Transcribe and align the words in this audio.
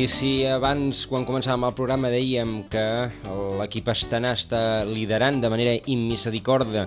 I 0.00 0.06
si 0.08 0.46
abans, 0.48 1.02
quan 1.10 1.26
començàvem 1.28 1.66
el 1.66 1.74
programa, 1.76 2.08
dèiem 2.08 2.62
que 2.72 2.84
l'equip 3.58 3.90
Estanà 3.92 4.30
està 4.32 4.60
liderant 4.88 5.42
de 5.42 5.50
manera 5.52 5.74
immisericorda 5.92 6.86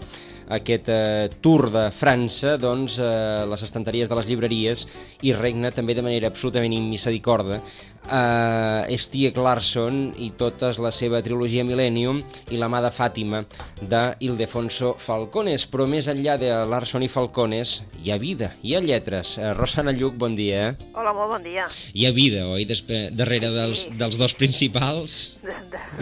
aquest 0.55 0.89
eh, 0.93 1.30
Tour 1.41 1.70
de 1.73 1.88
França, 1.95 2.57
doncs 2.61 2.99
eh, 3.02 3.45
les 3.49 3.63
estanteries 3.66 4.09
de 4.11 4.16
les 4.20 4.30
llibreries 4.30 4.85
i 5.23 5.34
regna 5.34 5.71
també 5.71 5.95
de 5.98 6.05
manera 6.05 6.30
absolutament 6.31 6.73
immisericorda 6.77 7.61
eh, 8.09 8.97
Stieg 8.97 9.38
Larsson 9.38 10.13
i 10.21 10.31
tota 10.38 10.71
la 10.84 10.91
seva 10.91 11.21
trilogia 11.23 11.63
Millennium 11.67 12.21
i 12.52 12.59
la 12.59 12.70
mà 12.71 12.81
de 12.84 12.91
Fàtima 12.94 13.44
de 13.81 14.02
Ildefonso 14.27 14.94
Falcones, 14.99 15.66
però 15.71 15.88
més 15.89 16.08
enllà 16.11 16.38
de 16.41 16.52
Larsson 16.70 17.03
i 17.05 17.11
Falcones 17.11 17.80
hi 18.03 18.11
ha 18.13 18.20
vida, 18.22 18.53
hi 18.63 18.75
ha 18.75 18.83
lletres. 18.83 19.38
Eh, 19.39 19.53
Rosana 19.58 19.94
Lluc, 19.95 20.17
bon 20.20 20.35
dia. 20.35 20.73
Hola, 20.94 21.13
molt 21.16 21.35
bon 21.38 21.44
dia. 21.45 21.67
Hi 21.94 22.08
ha 22.08 22.13
vida, 22.16 22.47
oi, 22.52 22.66
Despe 22.70 23.09
darrere 23.11 23.52
dels, 23.53 23.83
Sí. 23.83 23.89
dels 24.00 24.17
dos 24.17 24.33
principals? 24.39 25.35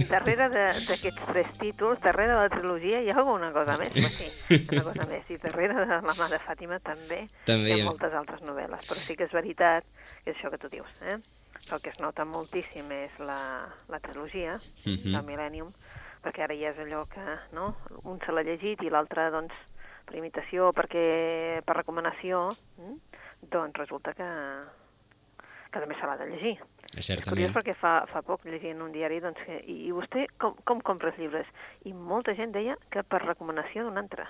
Darrere 0.09 0.49
d'aquests 0.49 1.25
tres 1.31 1.51
títols, 1.59 1.99
darrere 2.03 2.33
de 2.33 2.39
la 2.39 2.49
trilogia, 2.49 3.01
hi 3.01 3.09
ha 3.09 3.17
alguna 3.17 3.51
cosa 3.55 3.77
més? 3.77 3.89
Pues 3.93 4.15
sí, 4.17 4.29
una 4.71 4.83
cosa 4.83 5.05
més. 5.09 5.29
I 5.31 5.37
darrere 5.37 5.73
de 5.85 5.85
la 6.01 6.15
mà 6.17 6.27
de 6.29 6.39
Fàtima 6.43 6.79
també, 6.83 7.27
També 7.45 7.75
hi 7.75 7.81
ha- 7.81 7.85
moltes 7.85 8.13
altres 8.13 8.41
novel·les. 8.41 8.83
Però 8.87 8.99
sí 8.99 9.15
que 9.15 9.25
és 9.29 9.31
veritat 9.35 9.85
que 10.23 10.31
és 10.31 10.37
això 10.37 10.51
que 10.51 10.57
tu 10.61 10.69
dius, 10.69 10.89
eh? 11.01 11.17
El 11.71 11.79
que 11.81 11.89
es 11.93 11.99
nota 12.01 12.25
moltíssim 12.25 12.89
és 12.91 13.11
la, 13.19 13.67
la 13.87 13.99
trilogia 13.99 14.59
Mhm. 14.85 15.11
del 15.13 15.23
Millennium, 15.23 15.71
perquè 16.23 16.43
ara 16.43 16.55
ja 16.55 16.69
és 16.73 16.77
allò 16.79 17.05
que, 17.07 17.23
no?, 17.53 17.75
un 18.03 18.19
se 18.25 18.31
l'ha 18.31 18.43
llegit 18.43 18.81
i 18.83 18.89
l'altre, 18.89 19.29
doncs, 19.31 19.53
per 20.05 20.17
imitació, 20.17 20.71
perquè 20.73 21.61
per 21.63 21.75
recomanació, 21.77 22.49
mm? 22.77 22.97
doncs 23.51 23.77
resulta 23.77 24.13
que, 24.13 24.25
que 25.71 25.79
també 25.79 25.95
se 25.99 26.05
l'ha 26.05 26.17
de 26.19 26.27
llegir. 26.31 26.57
És 26.91 27.07
curiós 27.07 27.23
Certament. 27.23 27.53
perquè 27.55 27.75
fa, 27.79 28.05
fa 28.11 28.21
poc 28.21 28.43
llegia 28.45 28.71
en 28.75 28.81
un 28.83 28.91
diari 28.91 29.21
doncs, 29.23 29.39
que, 29.45 29.61
i, 29.71 29.87
i 29.87 29.91
vostè 29.95 30.25
com, 30.37 30.55
com 30.67 30.81
compra 30.83 31.09
els 31.13 31.17
llibres? 31.19 31.47
I 31.87 31.93
molta 31.93 32.35
gent 32.35 32.51
deia 32.51 32.75
que 32.91 33.03
per 33.03 33.21
recomanació 33.23 33.85
d'un 33.87 33.97
altre, 33.97 34.25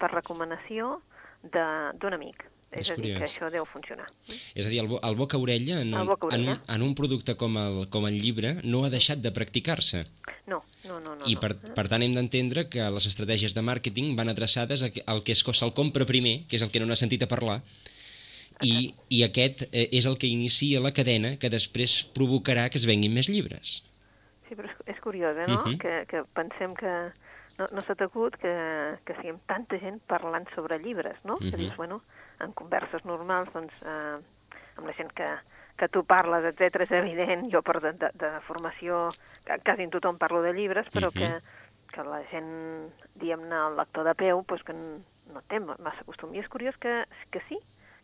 per 0.00 0.10
recomanació 0.14 1.00
d'un 1.44 2.14
amic. 2.16 2.44
És 2.72 2.88
És, 2.88 2.90
a 2.90 2.94
dir, 2.96 3.12
que 3.14 3.20
curiós. 3.20 3.30
això 3.30 3.48
deu 3.52 3.64
funcionar. 3.64 4.06
És 4.54 4.66
a 4.66 4.68
dir, 4.68 4.80
el, 4.82 4.88
bo- 4.90 4.98
el 5.06 5.14
boca-orella 5.14 5.76
en, 5.84 5.92
El 5.94 6.06
boca-orella. 6.08 6.56
en, 6.56 6.58
un, 6.58 6.74
en 6.74 6.82
un 6.82 6.94
producte 6.98 7.36
com 7.38 7.54
el, 7.56 7.88
com 7.88 8.06
el 8.08 8.16
llibre 8.20 8.56
no 8.64 8.82
ha 8.84 8.90
deixat 8.90 9.20
de 9.22 9.30
practicar-se. 9.30 10.02
No, 10.50 10.64
no, 10.84 10.98
no. 11.00 11.14
no 11.14 11.26
I 11.30 11.34
no. 11.36 11.40
per, 11.40 11.52
per 11.76 11.86
tant 11.88 12.02
hem 12.02 12.12
d'entendre 12.16 12.66
que 12.68 12.82
les 12.90 13.06
estratègies 13.06 13.54
de 13.54 13.62
màrqueting 13.62 14.16
van 14.18 14.28
adreçades 14.32 14.82
que- 14.92 15.04
al 15.06 15.22
que 15.22 15.32
es- 15.32 15.44
se'l 15.46 15.72
compra 15.74 16.04
primer, 16.04 16.46
que 16.48 16.56
és 16.56 16.62
el 16.62 16.70
que 16.72 16.80
no 16.80 16.86
n'ha 16.90 16.96
sentit 16.98 17.22
a 17.22 17.28
parlar, 17.30 17.60
i, 18.62 18.94
i 19.10 19.22
aquest 19.24 19.66
eh, 19.72 19.88
és 19.92 20.06
el 20.06 20.16
que 20.18 20.26
inicia 20.30 20.80
la 20.80 20.92
cadena 20.96 21.36
que 21.36 21.50
després 21.52 22.04
provocarà 22.14 22.68
que 22.70 22.78
es 22.78 22.86
venguin 22.86 23.12
més 23.14 23.28
llibres. 23.28 23.82
Sí, 24.48 24.54
però 24.54 24.70
és, 24.70 24.76
és 24.94 25.00
curiós, 25.02 25.36
eh, 25.36 25.46
no? 25.50 25.62
Mhm. 25.66 25.78
que, 25.82 26.04
que 26.08 26.22
pensem 26.32 26.74
que 26.74 26.92
no, 27.58 27.66
no 27.72 27.82
s'ha 27.82 27.94
tacut 27.98 28.36
que, 28.36 28.54
que 29.04 29.14
siguem 29.20 29.38
tanta 29.46 29.78
gent 29.82 30.00
parlant 30.06 30.46
sobre 30.54 30.78
llibres, 30.78 31.16
no? 31.24 31.36
Que 31.38 31.50
Mhm. 31.52 31.56
dius, 31.58 31.76
bueno, 31.76 32.02
en 32.40 32.52
converses 32.52 33.04
normals, 33.04 33.52
doncs, 33.52 33.72
eh, 33.82 34.16
amb 34.76 34.86
la 34.86 34.92
gent 34.94 35.12
que, 35.12 35.28
que 35.76 35.88
tu 35.88 36.04
parles, 36.04 36.44
etc 36.44 36.80
és 36.86 36.90
evident, 36.92 37.50
jo 37.52 37.62
per 37.62 37.80
de, 37.80 37.92
de, 37.92 38.10
de 38.14 38.30
formació, 38.46 39.10
que 39.44 39.58
quasi 39.64 39.82
en 39.82 39.90
tothom 39.90 40.16
parlo 40.18 40.40
de 40.42 40.52
llibres, 40.54 40.86
però 40.92 41.10
Mhm. 41.12 41.18
que, 41.20 41.40
que 41.92 42.02
la 42.04 42.22
gent, 42.30 42.92
diguem-ne, 43.14 43.56
el 43.68 43.76
lector 43.76 44.04
de 44.04 44.14
peu, 44.14 44.44
doncs 44.46 44.62
que 44.64 44.72
no 44.74 45.42
té 45.48 45.58
massa 45.60 46.04
costum. 46.04 46.34
I 46.34 46.38
és 46.40 46.48
curiós 46.48 46.76
que, 46.76 47.04
que 47.30 47.40
sí, 47.48 47.56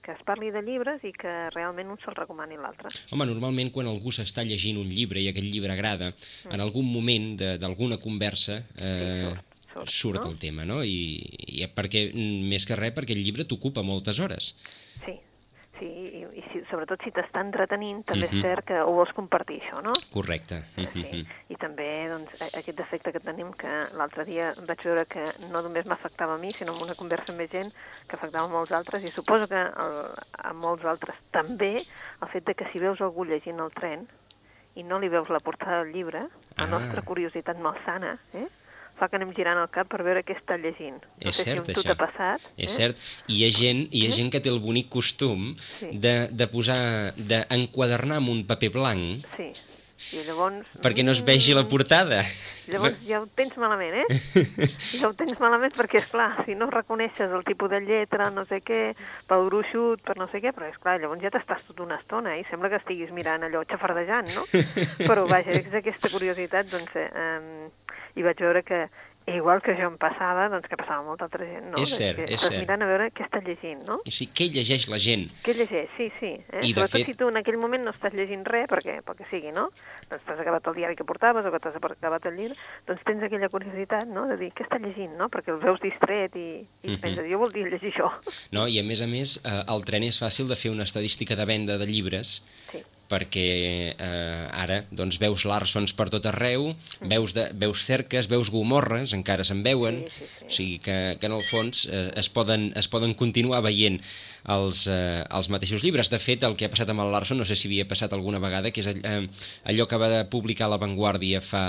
que 0.02 0.12
es 0.12 0.22
parli 0.26 0.50
de 0.50 0.62
llibres 0.66 1.04
i 1.06 1.12
que 1.14 1.30
realment 1.54 1.90
un 1.94 1.98
se'l 2.02 2.14
recomani 2.18 2.56
l'altre. 2.58 2.90
Home, 3.12 3.26
normalment 3.28 3.70
quan 3.70 3.86
algú 3.86 4.10
s'està 4.10 4.42
llegint 4.44 4.78
un 4.80 4.88
llibre 4.90 5.20
i 5.22 5.28
aquest 5.30 5.46
llibre 5.46 5.72
agrada, 5.72 6.12
en 6.50 6.60
algun 6.60 6.84
moment 6.90 7.36
de- 7.38 7.56
d'alguna 7.58 7.98
conversa 8.02 8.62
eh, 8.76 9.30
Mm. 9.32 9.38
Sí, 9.72 9.78
surt, 9.78 9.88
surt, 9.88 9.88
surt 9.88 10.24
no? 10.24 10.30
el 10.30 10.38
tema, 10.38 10.64
no? 10.68 10.82
I, 10.84 11.16
i 11.48 11.64
perquè, 11.72 12.10
mm, 12.12 12.42
més 12.50 12.66
que 12.68 12.76
res, 12.76 12.92
perquè 12.92 13.14
el 13.16 13.22
llibre 13.24 13.46
t'ocupa 13.48 13.80
moltes 13.82 14.18
hores. 14.20 14.50
Sí, 15.78 15.86
i, 15.88 16.20
i 16.38 16.42
si, 16.52 16.60
sobretot 16.70 17.00
si 17.02 17.10
t'està 17.10 17.40
entretenint, 17.40 18.04
també 18.06 18.28
Mhm. 18.28 18.36
és 18.36 18.42
cert 18.42 18.64
que 18.66 18.80
ho 18.82 18.92
vols 18.92 19.12
compartir, 19.16 19.60
això, 19.62 19.82
no? 19.82 19.94
Correcte. 20.12 20.62
Sí. 20.76 20.86
Mhm. 20.94 21.26
I 21.48 21.56
també 21.56 22.08
doncs, 22.08 22.30
aquest 22.42 22.76
defecte 22.78 23.10
que 23.12 23.20
tenim, 23.20 23.50
que 23.52 23.88
l'altre 23.96 24.24
dia 24.24 24.52
vaig 24.66 24.82
veure 24.84 25.06
que 25.06 25.32
no 25.50 25.62
només 25.62 25.86
m'afectava 25.86 26.34
a 26.34 26.38
mi, 26.38 26.52
sinó 26.52 26.72
en 26.76 26.82
una 26.82 26.94
conversa 26.94 27.32
amb 27.32 27.38
més 27.40 27.50
gent, 27.50 27.72
que 28.06 28.16
afectava 28.16 28.46
molts 28.48 28.70
altres, 28.72 29.02
i 29.02 29.10
suposo 29.10 29.48
que 29.48 29.56
el, 29.60 30.14
a 30.38 30.52
molts 30.52 30.84
altres 30.84 31.16
també, 31.32 31.84
el 32.22 32.28
fet 32.28 32.44
de 32.44 32.54
que 32.54 32.68
si 32.70 32.78
veus 32.78 33.00
algú 33.00 33.24
llegint 33.24 33.58
el 33.58 33.70
tren 33.72 34.06
i 34.76 34.82
no 34.84 34.98
li 34.98 35.08
veus 35.08 35.28
la 35.30 35.40
portada 35.40 35.82
del 35.84 35.92
llibre, 35.92 36.20
la 36.56 36.64
Ah. 36.64 36.66
nostra 36.66 37.02
curiositat 37.02 37.58
malsana, 37.58 38.18
eh? 38.34 38.46
Fa 38.98 39.08
que 39.08 39.16
anem 39.18 39.32
girant 39.36 39.58
el 39.62 39.68
cap 39.72 39.88
per 39.90 40.02
veure 40.06 40.22
què 40.26 40.36
està 40.36 40.56
llegint. 40.60 41.00
No 41.22 41.30
És 41.30 41.36
sé 41.40 41.48
cert, 41.50 41.66
si 41.66 41.74
això. 41.74 41.96
passat. 41.98 42.40
És 42.56 42.74
cert. 42.76 42.98
I 43.28 43.40
hi 43.40 43.44
ha 43.46 43.52
gent, 43.56 43.84
hi 43.90 44.06
ha 44.06 44.10
gent 44.14 44.30
que 44.32 44.40
té 44.40 44.48
el 44.52 44.60
bonic 44.60 44.88
costum 44.92 45.52
Sí. 45.78 45.90
de, 45.98 46.28
de 46.30 46.46
posar, 46.48 47.12
d'enquadernar 47.16 48.16
amb 48.22 48.28
un 48.34 48.44
paper 48.46 48.70
blanc 48.74 49.26
Sí. 49.36 49.52
I 50.12 50.24
llavors... 50.26 50.66
perquè 50.82 51.04
no 51.06 51.12
es 51.14 51.20
vegi 51.22 51.54
la 51.54 51.62
mm, 51.62 51.68
portada. 51.70 52.24
Llavors 52.66 52.96
ja 53.06 53.20
ho 53.22 53.26
tens 53.38 53.54
malament, 53.56 53.94
eh? 54.02 54.40
ja 54.98 55.06
ho 55.06 55.12
tens 55.14 55.38
malament 55.38 55.72
perquè, 55.76 56.00
és 56.02 56.08
clar, 56.10 56.42
si 56.44 56.56
no 56.58 56.66
reconeixes 56.72 57.30
el 57.30 57.44
tipus 57.46 57.70
de 57.70 57.78
lletra, 57.84 58.26
no 58.34 58.42
sé 58.50 58.58
què, 58.66 58.80
pel 59.30 59.46
gruixut, 59.46 60.02
per 60.02 60.16
no 60.18 60.26
sé 60.32 60.42
què, 60.42 60.50
però 60.56 60.66
és 60.68 60.78
clar, 60.82 60.96
llavors 61.00 61.22
ja 61.22 61.30
t'estàs 61.30 61.62
tota 61.68 61.86
una 61.86 62.00
estona 62.02 62.34
i 62.36 62.42
sembla 62.50 62.72
que 62.72 62.80
estiguis 62.82 63.14
mirant 63.14 63.46
allò 63.46 63.62
xafardejant, 63.70 64.34
no? 64.34 64.42
Però 65.08 65.22
vaja, 65.30 65.54
és 65.54 65.70
aquesta 65.80 66.10
curiositat, 66.10 66.66
doncs, 66.74 66.98
eh, 66.98 67.06
eh, 67.06 67.70
i 68.16 68.22
vaig 68.22 68.38
veure 68.40 68.62
que 68.62 68.88
igual 69.24 69.60
que 69.62 69.76
jo 69.78 69.86
em 69.86 69.94
passava, 70.02 70.48
doncs 70.50 70.66
que 70.66 70.74
passava 70.76 71.04
molta 71.06 71.28
altra 71.28 71.44
gent, 71.46 71.68
no? 71.70 71.78
És 71.78 71.92
De 71.92 71.96
cert, 71.96 72.16
que 72.18 72.24
és 72.24 72.40
estàs 72.40 72.48
cert. 72.50 72.60
mirant 72.64 72.82
a 72.82 72.86
veure 72.90 73.04
què 73.14 73.22
està 73.22 73.38
llegint, 73.46 73.84
no? 73.86 74.00
I 74.04 74.10
sí, 74.10 74.26
què 74.34 74.48
llegeix 74.50 74.88
la 74.90 74.98
gent? 74.98 75.28
Què 75.44 75.54
llegeix? 75.54 75.88
Sí, 75.96 76.08
sí. 76.18 76.26
Eh? 76.50 76.58
I, 76.66 76.72
de 76.72 76.80
Sobretot 76.80 76.90
fet- 76.96 77.06
si 77.06 77.14
tu 77.14 77.28
en 77.30 77.36
aquell 77.38 77.56
moment 77.56 77.84
no 77.86 77.92
estàs 77.94 78.12
llegint 78.18 78.42
res, 78.44 78.66
perquè, 78.66 78.96
pel 79.06 79.14
que 79.14 79.24
sigui, 79.30 79.52
no? 79.54 79.68
Doncs 80.10 80.24
t'has 80.26 80.40
acabat 80.42 80.66
el 80.66 80.74
diari 80.74 80.96
que 80.98 81.04
portaves 81.06 81.46
o 81.46 81.52
que 81.54 81.60
t'has 81.62 81.76
acabat 81.78 82.26
el 82.26 82.34
llibre, 82.36 82.56
doncs 82.88 83.04
tens 83.06 83.22
aquella 83.22 83.48
curiositat, 83.48 84.08
no?, 84.10 84.26
de 84.26 84.36
dir, 84.42 84.50
què 84.58 84.66
està 84.66 84.80
llegint, 84.82 85.14
no? 85.16 85.28
Perquè 85.30 85.54
el 85.54 85.62
veus 85.62 85.78
distret 85.80 86.34
i, 86.34 86.66
i 86.82 86.88
Mhm. 86.90 87.00
penses, 87.00 87.30
jo 87.30 87.38
voldria 87.38 87.68
llegir 87.70 87.92
això. 87.94 88.10
No? 88.50 88.66
I 88.66 88.80
a 88.80 88.82
més 88.82 89.00
a 89.02 89.06
més, 89.06 89.38
eh, 89.44 89.62
al 89.68 89.84
tren 89.84 90.02
és 90.02 90.18
fàcil 90.20 90.48
de 90.48 90.56
fer 90.56 90.72
una 90.74 90.82
estadística 90.82 91.36
de 91.36 91.44
venda 91.46 91.78
de 91.78 91.86
llibres 91.86 92.42
Sí, 92.72 92.82
perquè 93.12 93.46
eh, 93.92 94.62
ara 94.64 94.82
doncs, 94.90 95.18
veus 95.20 95.44
Larsons 95.48 95.92
per 95.96 96.08
tot 96.12 96.24
arreu, 96.30 96.70
veus, 97.10 97.34
de, 97.36 97.46
veus 97.60 97.84
cerques, 97.84 98.28
veus 98.32 98.50
gomorres, 98.52 99.12
encara 99.16 99.44
se'n 99.44 99.62
veuen, 99.66 100.02
Sí, 100.02 100.08
sí, 100.16 100.26
sí. 100.26 100.46
o 100.46 100.52
sigui 100.56 100.78
que, 100.82 100.96
que 101.20 101.28
en 101.28 101.36
el 101.36 101.44
fons 101.46 101.84
eh, 101.90 102.08
es, 102.18 102.30
poden, 102.32 102.70
es 102.78 102.88
poden 102.90 103.14
continuar 103.18 103.62
veient 103.66 104.00
els, 104.56 104.86
eh, 104.90 105.22
els 105.28 105.50
mateixos 105.52 105.84
llibres. 105.84 106.10
De 106.12 106.20
fet, 106.22 106.42
el 106.48 106.56
que 106.56 106.66
ha 106.66 106.72
passat 106.72 106.90
amb 106.90 107.04
el 107.04 107.12
Larson, 107.12 107.40
no 107.40 107.46
sé 107.48 107.56
si 107.58 107.68
havia 107.68 107.86
passat 107.88 108.16
alguna 108.16 108.40
vegada, 108.42 108.72
que 108.72 108.82
és 108.82 108.90
all, 108.90 109.04
eh, 109.04 109.46
allò 109.72 109.86
que 109.88 110.00
va 110.00 110.24
publicar 110.32 110.70
La 110.72 110.80
Vanguardia 110.82 111.42
fa, 111.44 111.64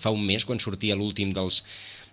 fa 0.00 0.14
un 0.14 0.24
mes, 0.26 0.46
quan 0.48 0.62
sortia 0.62 0.98
l'últim 0.98 1.34
dels, 1.36 1.62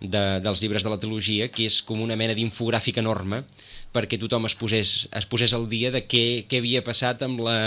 de, 0.01 0.23
dels 0.43 0.61
llibres 0.61 0.85
de 0.85 0.93
la 0.93 0.99
trilogia, 1.01 1.49
que 1.49 1.67
és 1.71 1.81
com 1.85 2.03
una 2.03 2.19
mena 2.19 2.37
d'infogràfic 2.37 3.01
enorme 3.01 3.43
perquè 3.95 4.19
tothom 4.19 4.45
es 4.45 4.53
posés, 4.59 5.07
es 5.15 5.25
posés 5.25 5.53
al 5.55 5.65
dia 5.71 5.89
de 5.93 6.03
què, 6.05 6.45
què 6.49 6.59
havia 6.61 6.83
passat 6.85 7.23
amb 7.25 7.39
la, 7.47 7.57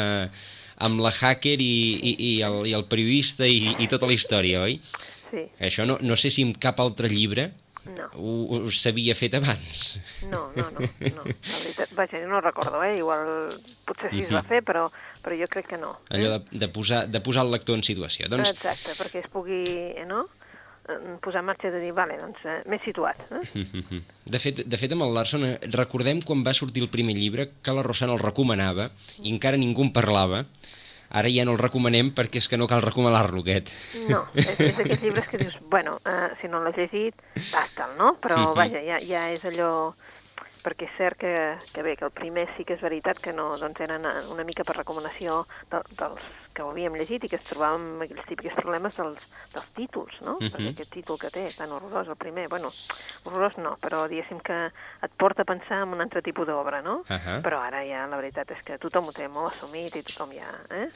amb 0.86 1.02
la 1.04 1.12
hacker 1.12 1.56
i, 1.60 1.72
i, 2.00 2.12
i, 2.30 2.34
el, 2.46 2.60
i 2.70 2.76
el 2.76 2.86
periodista 2.90 3.48
i, 3.48 3.74
i 3.78 3.88
tota 3.90 4.08
la 4.10 4.16
història, 4.16 4.64
oi? 4.66 4.78
sí, 5.30 5.44
Això 5.62 5.86
no, 5.86 5.98
no 6.02 6.16
sé 6.18 6.32
si 6.34 6.42
amb 6.46 6.58
cap 6.60 6.80
altre 6.82 7.10
llibre 7.12 7.50
no, 7.86 8.06
ho, 8.14 8.32
ho 8.58 8.72
s'havia 8.74 9.14
fet 9.16 9.34
abans. 9.38 9.98
no, 10.28 10.50
no, 10.56 10.66
no, 10.74 10.80
no. 10.84 11.22
La 11.24 11.60
veritat, 11.62 11.94
vaja, 11.96 12.20
no 12.28 12.40
recordo, 12.44 12.82
eh? 12.84 12.98
Igual 12.98 13.24
potser 13.88 14.10
sí 14.12 14.24
es 14.26 14.34
va 14.34 14.42
fer, 14.46 14.60
però, 14.66 14.84
però 15.24 15.38
jo 15.38 15.48
crec 15.50 15.70
que 15.72 15.78
no. 15.80 15.94
Allò 16.12 16.34
de, 16.36 16.58
de, 16.60 16.68
posar, 16.68 17.06
de 17.08 17.22
posar 17.24 17.46
el 17.46 17.54
lector 17.54 17.78
en 17.78 17.84
situació. 17.86 18.28
Doncs, 18.32 18.52
Exacte, 18.52 18.96
perquè 19.00 19.24
es 19.24 19.30
pugui, 19.32 19.62
eh, 19.94 20.04
no?, 20.08 20.26
posar 21.22 21.40
en 21.40 21.46
marxa 21.46 21.70
de 21.70 21.80
dir, 21.80 21.92
vale, 21.94 22.16
doncs, 22.18 22.38
eh, 22.44 22.62
m'he 22.66 22.78
situat. 22.84 23.16
Eh? 23.30 23.64
de 24.34 24.38
fet, 24.42 24.62
de 24.66 24.76
fet, 24.80 24.92
amb 24.92 25.02
el 25.06 25.14
Larson, 25.14 25.44
eh, 25.46 25.58
recordem 25.74 26.20
quan 26.26 26.42
va 26.46 26.54
sortir 26.54 26.82
el 26.82 26.90
primer 26.90 27.14
llibre 27.14 27.50
que 27.62 27.74
la 27.76 27.82
Rosana 27.86 28.12
el 28.16 28.22
recomanava 28.22 28.90
i 29.22 29.30
encara 29.32 29.56
ningú 29.60 29.82
en 29.86 29.92
parlava. 29.92 30.44
Ara 31.10 31.26
ja 31.26 31.42
no 31.44 31.56
el 31.56 31.58
recomanem 31.58 32.12
perquè 32.14 32.38
és 32.38 32.46
que 32.46 32.56
no 32.56 32.68
cal 32.70 32.82
recomanar-lo, 32.84 33.40
aquest. 33.42 33.72
No, 34.06 34.20
és, 34.38 34.46
és 34.62 34.76
d'aquells 34.78 35.02
llibres 35.02 35.26
que 35.26 35.40
dius, 35.42 35.56
bueno, 35.66 35.96
eh, 36.06 36.28
si 36.40 36.46
no 36.46 36.60
l'has 36.62 36.76
llegit, 36.78 37.16
basta'l, 37.50 37.96
no? 37.98 38.12
Però, 38.22 38.36
Mhm. 38.44 38.54
vaja, 38.54 38.82
ja, 38.86 39.00
ja 39.02 39.24
és 39.34 39.44
allò... 39.44 39.92
perquè 40.64 40.86
és 40.88 40.96
cert 40.98 41.18
que, 41.20 41.34
que 41.74 41.82
bé, 41.82 41.96
que 41.96 42.04
el 42.04 42.14
primer 42.14 42.46
sí 42.56 42.64
que 42.64 42.74
és 42.76 42.84
veritat 42.84 43.20
que 43.22 43.32
no, 43.32 43.56
doncs 43.60 43.80
eren 43.80 44.06
una 44.32 44.44
mica 44.44 44.64
per 44.64 44.76
recomanació 44.76 45.44
de, 45.70 45.82
dels 45.98 46.26
que 46.54 46.64
ho 46.64 46.70
havíem 46.72 46.96
llegit 46.98 47.24
i 47.24 47.30
que 47.30 47.38
es 47.38 47.46
trobàvem 47.46 47.86
amb 47.94 48.04
aquells 48.04 48.26
típics 48.28 48.56
problemes 48.58 48.96
dels, 48.98 49.26
dels 49.54 49.70
títols, 49.76 50.16
no? 50.26 50.36
Uh 50.36 50.42
-huh. 50.42 50.50
Perquè 50.52 50.70
aquest 50.72 50.92
títol 50.92 51.18
que 51.18 51.30
té, 51.30 51.48
tan 51.56 51.72
horrorós, 51.72 52.08
el 52.08 52.16
primer, 52.16 52.48
bueno, 52.48 52.70
horrorós 53.24 53.56
no, 53.56 53.76
però 53.80 54.08
diguéssim 54.08 54.40
que 54.40 54.70
et 55.02 55.12
porta 55.16 55.42
a 55.42 55.44
pensar 55.44 55.82
en 55.82 55.94
un 55.94 56.00
altre 56.00 56.22
tipus 56.22 56.46
d'obra, 56.46 56.82
no? 56.82 57.04
Uh 57.08 57.16
-huh. 57.16 57.42
Però 57.42 57.58
ara 57.60 57.84
ja 57.84 58.06
la 58.06 58.16
veritat 58.16 58.50
és 58.50 58.62
que 58.62 58.78
tothom 58.78 59.08
ho 59.08 59.12
té 59.12 59.28
molt 59.28 59.52
assumit 59.52 59.96
i 59.96 60.02
tothom 60.02 60.32
ja... 60.32 60.50
Eh? 60.70 60.88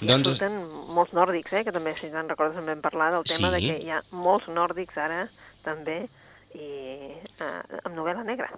I 0.00 0.06
doncs... 0.06 0.28
surten 0.28 0.54
molts 0.88 1.12
nòrdics, 1.12 1.52
eh? 1.52 1.64
Que 1.64 1.72
també, 1.72 1.94
si 1.96 2.10
te'n 2.10 2.28
recordes, 2.28 2.58
en 2.58 2.66
vam 2.66 2.80
parlar 2.80 3.12
del 3.12 3.24
tema 3.24 3.48
sí. 3.48 3.54
de 3.54 3.60
que 3.60 3.84
hi 3.84 3.90
ha 3.90 4.02
molts 4.10 4.48
nòrdics 4.48 4.96
ara, 4.96 5.28
també, 5.62 6.08
i 6.54 6.68
eh, 7.40 7.62
amb 7.84 7.94
novel·la 7.94 8.24
negra. 8.24 8.48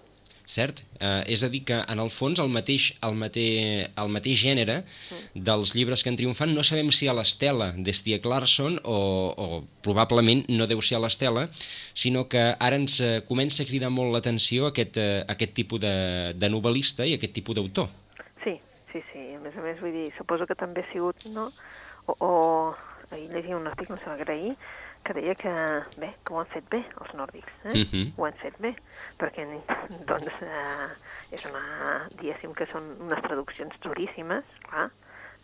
Cert? 0.50 0.82
Eh, 0.98 1.32
és 1.34 1.44
a 1.46 1.48
dir 1.52 1.60
que, 1.68 1.76
en 1.78 2.00
el 2.02 2.08
fons, 2.10 2.40
el 2.42 2.50
mateix, 2.50 2.88
el 3.06 3.14
mateix, 3.18 3.86
el 4.02 4.08
mateix 4.10 4.40
gènere 4.42 4.80
mm. 4.82 5.42
dels 5.46 5.74
llibres 5.76 6.02
que 6.02 6.10
han 6.10 6.18
triomfat 6.18 6.50
no 6.50 6.64
sabem 6.66 6.90
si 6.94 7.06
a 7.06 7.14
l'Estela 7.14 7.70
d'Estia 7.78 8.18
Clarkson 8.24 8.80
o, 8.82 8.98
o 9.30 9.60
probablement 9.86 10.42
no 10.50 10.66
deu 10.70 10.82
ser 10.82 10.98
a 10.98 11.02
l'Estela, 11.04 11.46
sinó 11.94 12.26
que 12.32 12.42
ara 12.58 12.80
ens 12.80 12.98
eh, 12.98 13.20
comença 13.28 13.62
a 13.62 13.68
cridar 13.70 13.92
molt 13.94 14.10
l'atenció 14.16 14.72
aquest, 14.72 14.98
eh, 14.98 15.22
aquest 15.30 15.54
tipus 15.54 15.84
de, 15.86 15.94
de 16.34 16.50
novel·lista 16.50 17.06
i 17.06 17.14
aquest 17.14 17.36
tipus 17.38 17.60
d'autor. 17.60 17.90
Sí, 18.42 18.58
sí, 18.90 19.04
sí. 19.12 19.24
A 19.38 19.40
més 19.44 19.54
a 19.54 19.64
més, 19.64 19.78
vull 19.78 19.94
dir, 19.94 20.08
suposo 20.18 20.50
que 20.50 20.58
també 20.58 20.82
ha 20.82 20.90
sigut, 20.90 21.30
no? 21.30 21.52
O, 22.10 22.18
o 22.18 22.32
ahir 23.14 23.30
llegia 23.30 23.58
un 23.58 23.70
article, 23.70 23.94
no 23.94 24.02
sé, 24.02 24.10
agrair, 24.10 24.56
que 25.04 25.14
deia 25.16 25.34
que, 25.34 25.52
bé, 25.96 26.10
que 26.24 26.34
ho 26.34 26.40
han 26.40 26.50
fet 26.52 26.66
bé, 26.72 26.80
els 27.02 27.12
nòrdics, 27.18 27.52
eh? 27.64 27.72
Uh 27.72 27.84
-huh. 27.92 28.06
Ho 28.16 28.26
han 28.26 28.38
fet 28.42 28.56
bé, 28.60 28.74
perquè, 29.18 29.46
doncs, 30.10 30.34
eh, 30.42 30.90
és 31.30 31.44
una, 31.44 32.08
diguéssim 32.20 32.54
que 32.54 32.66
són 32.72 32.96
unes 33.00 33.22
traduccions 33.22 33.74
duríssimes, 33.80 34.44
clar, 34.68 34.90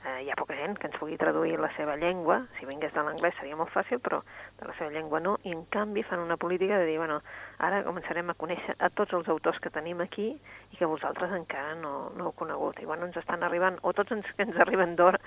eh, 0.04 0.22
hi 0.25 0.31
ha 0.31 0.37
poca 0.38 0.56
gent 0.58 0.76
que 0.78 0.88
ens 0.90 0.98
pugui 1.00 1.16
traduir 1.19 1.58
la 1.60 1.70
seva 1.76 1.96
llengua, 1.96 2.43
si 2.58 2.66
vingués 2.69 2.93
de 2.94 3.02
l'anglès 3.02 3.34
seria 3.38 3.56
molt 3.58 3.72
fàcil, 3.75 4.00
però 4.02 4.20
de 4.60 4.69
la 4.69 4.75
seva 4.78 4.90
llengua 4.94 5.20
no, 5.20 5.37
i 5.44 5.54
en 5.54 5.64
canvi 5.72 6.04
fan 6.06 6.22
una 6.22 6.37
política 6.37 6.78
de 6.78 6.87
dir, 6.90 6.98
bueno, 7.00 7.20
ara 7.58 7.82
començarem 7.87 8.31
a 8.31 8.37
conèixer 8.38 8.76
a 8.78 8.90
tots 8.90 9.16
els 9.19 9.28
autors 9.32 9.60
que 9.62 9.72
tenim 9.75 10.00
aquí 10.04 10.28
i 10.34 10.76
que 10.78 10.90
vosaltres 10.90 11.32
encara 11.32 11.75
no, 11.81 12.10
no 12.16 12.28
heu 12.28 12.37
conegut. 12.37 12.81
I 12.82 12.88
bueno, 12.88 13.08
ens 13.08 13.16
estan 13.16 13.43
arribant, 13.43 13.78
o 13.82 13.93
tots 13.96 14.12
ens, 14.16 14.28
que 14.37 14.46
ens 14.46 14.58
arriben 14.60 14.96
d'hora 14.96 15.20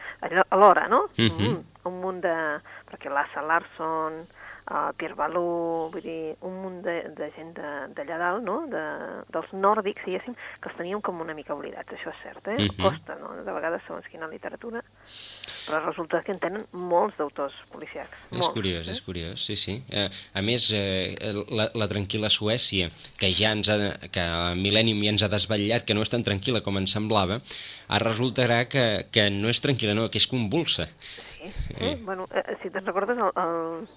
alhora, 0.50 0.88
no? 0.88 1.08
Uh 1.18 1.28
mhm. 1.28 1.40
-huh. 1.40 1.50
mm, 1.56 1.90
un 1.90 2.02
munt 2.02 2.22
de... 2.22 2.36
perquè 2.90 3.10
l'Assa 3.10 3.42
Larson, 3.42 4.26
uh, 4.70 4.90
Pierre 4.98 5.18
Balú, 5.18 5.90
vull 5.94 6.04
dir, 6.04 6.36
un 6.46 6.58
munt 6.64 6.80
de, 6.86 6.96
de 7.18 7.30
gent 7.36 7.52
d'allà 7.58 8.20
dalt, 8.22 8.46
no?, 8.46 8.60
de, 8.72 8.84
dels 9.34 9.54
nòrdics, 9.54 10.06
diguéssim, 10.06 10.36
que 10.62 10.72
els 10.72 10.78
teníem 10.78 11.02
com 11.06 11.22
una 11.24 11.36
mica 11.38 11.56
oblidats, 11.58 11.94
això 11.96 12.14
és 12.14 12.24
cert, 12.24 12.48
eh? 12.48 12.58
Uh 12.58 12.62
mhm. 12.62 12.76
-huh. 12.78 12.90
Costa, 12.90 13.18
no?, 13.22 13.34
de 13.44 13.52
vegades 13.58 13.84
segons 13.88 14.08
quina 14.08 14.28
literatura, 14.28 14.82
però 15.68 15.86
resulta 15.86 16.24
que 16.24 16.32
en 16.32 16.40
tenen 16.40 16.66
molts 16.72 17.18
d'autors 17.18 17.54
policiacs. 17.72 18.18
És 18.32 18.38
molts, 18.38 18.54
curiós, 18.54 18.88
eh? 18.88 18.92
és 18.92 19.02
curiós, 19.02 19.46
sí, 19.46 19.56
sí. 19.56 19.84
Eh, 19.90 20.10
a 20.34 20.42
més, 20.42 20.72
eh, 20.72 21.16
la, 21.50 21.70
la 21.74 21.88
tranquil·la 21.88 22.30
Suècia, 22.30 22.90
que 23.18 23.32
ja 23.34 23.52
ens 23.52 23.70
ha, 23.70 23.78
que 24.12 24.22
a 24.22 24.56
Millennium 24.56 25.04
ja 25.04 25.10
ens 25.10 25.24
ha 25.24 25.30
desvetllat 25.30 25.86
que 25.86 25.94
no 25.94 26.02
és 26.02 26.10
tan 26.10 26.24
tranquil·la 26.24 26.62
com 26.62 26.78
ens 26.78 26.92
semblava, 26.92 27.42
ara 27.88 28.10
resultarà 28.10 28.66
que, 28.68 29.06
que 29.12 29.30
no 29.30 29.50
és 29.50 29.62
tranquil·la, 29.62 29.94
no, 29.94 30.10
que 30.10 30.18
és 30.18 30.28
convulsa. 30.28 30.88
Sí, 31.40 31.50
eh? 31.78 31.92
eh? 31.92 31.98
Bueno, 32.04 32.28
eh, 32.34 32.58
si 32.62 32.70
te'n 32.70 32.86
recordes, 32.86 33.18
el, 33.18 33.32
el, 33.44 33.88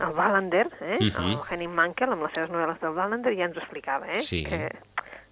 el 0.00 0.14
Wallander, 0.16 0.66
eh? 0.80 0.98
Uh 1.00 1.06
-huh. 1.06 1.32
el 1.32 1.38
Henning 1.48 1.74
Mankell, 1.74 2.12
amb 2.12 2.22
les 2.22 2.32
seves 2.32 2.50
novel·les 2.50 2.80
del 2.80 2.96
Wallander, 2.96 3.34
ja 3.36 3.44
ens 3.44 3.56
ho 3.56 3.60
explicava, 3.60 4.06
eh? 4.06 4.20
Sí. 4.20 4.44
Que 4.44 4.70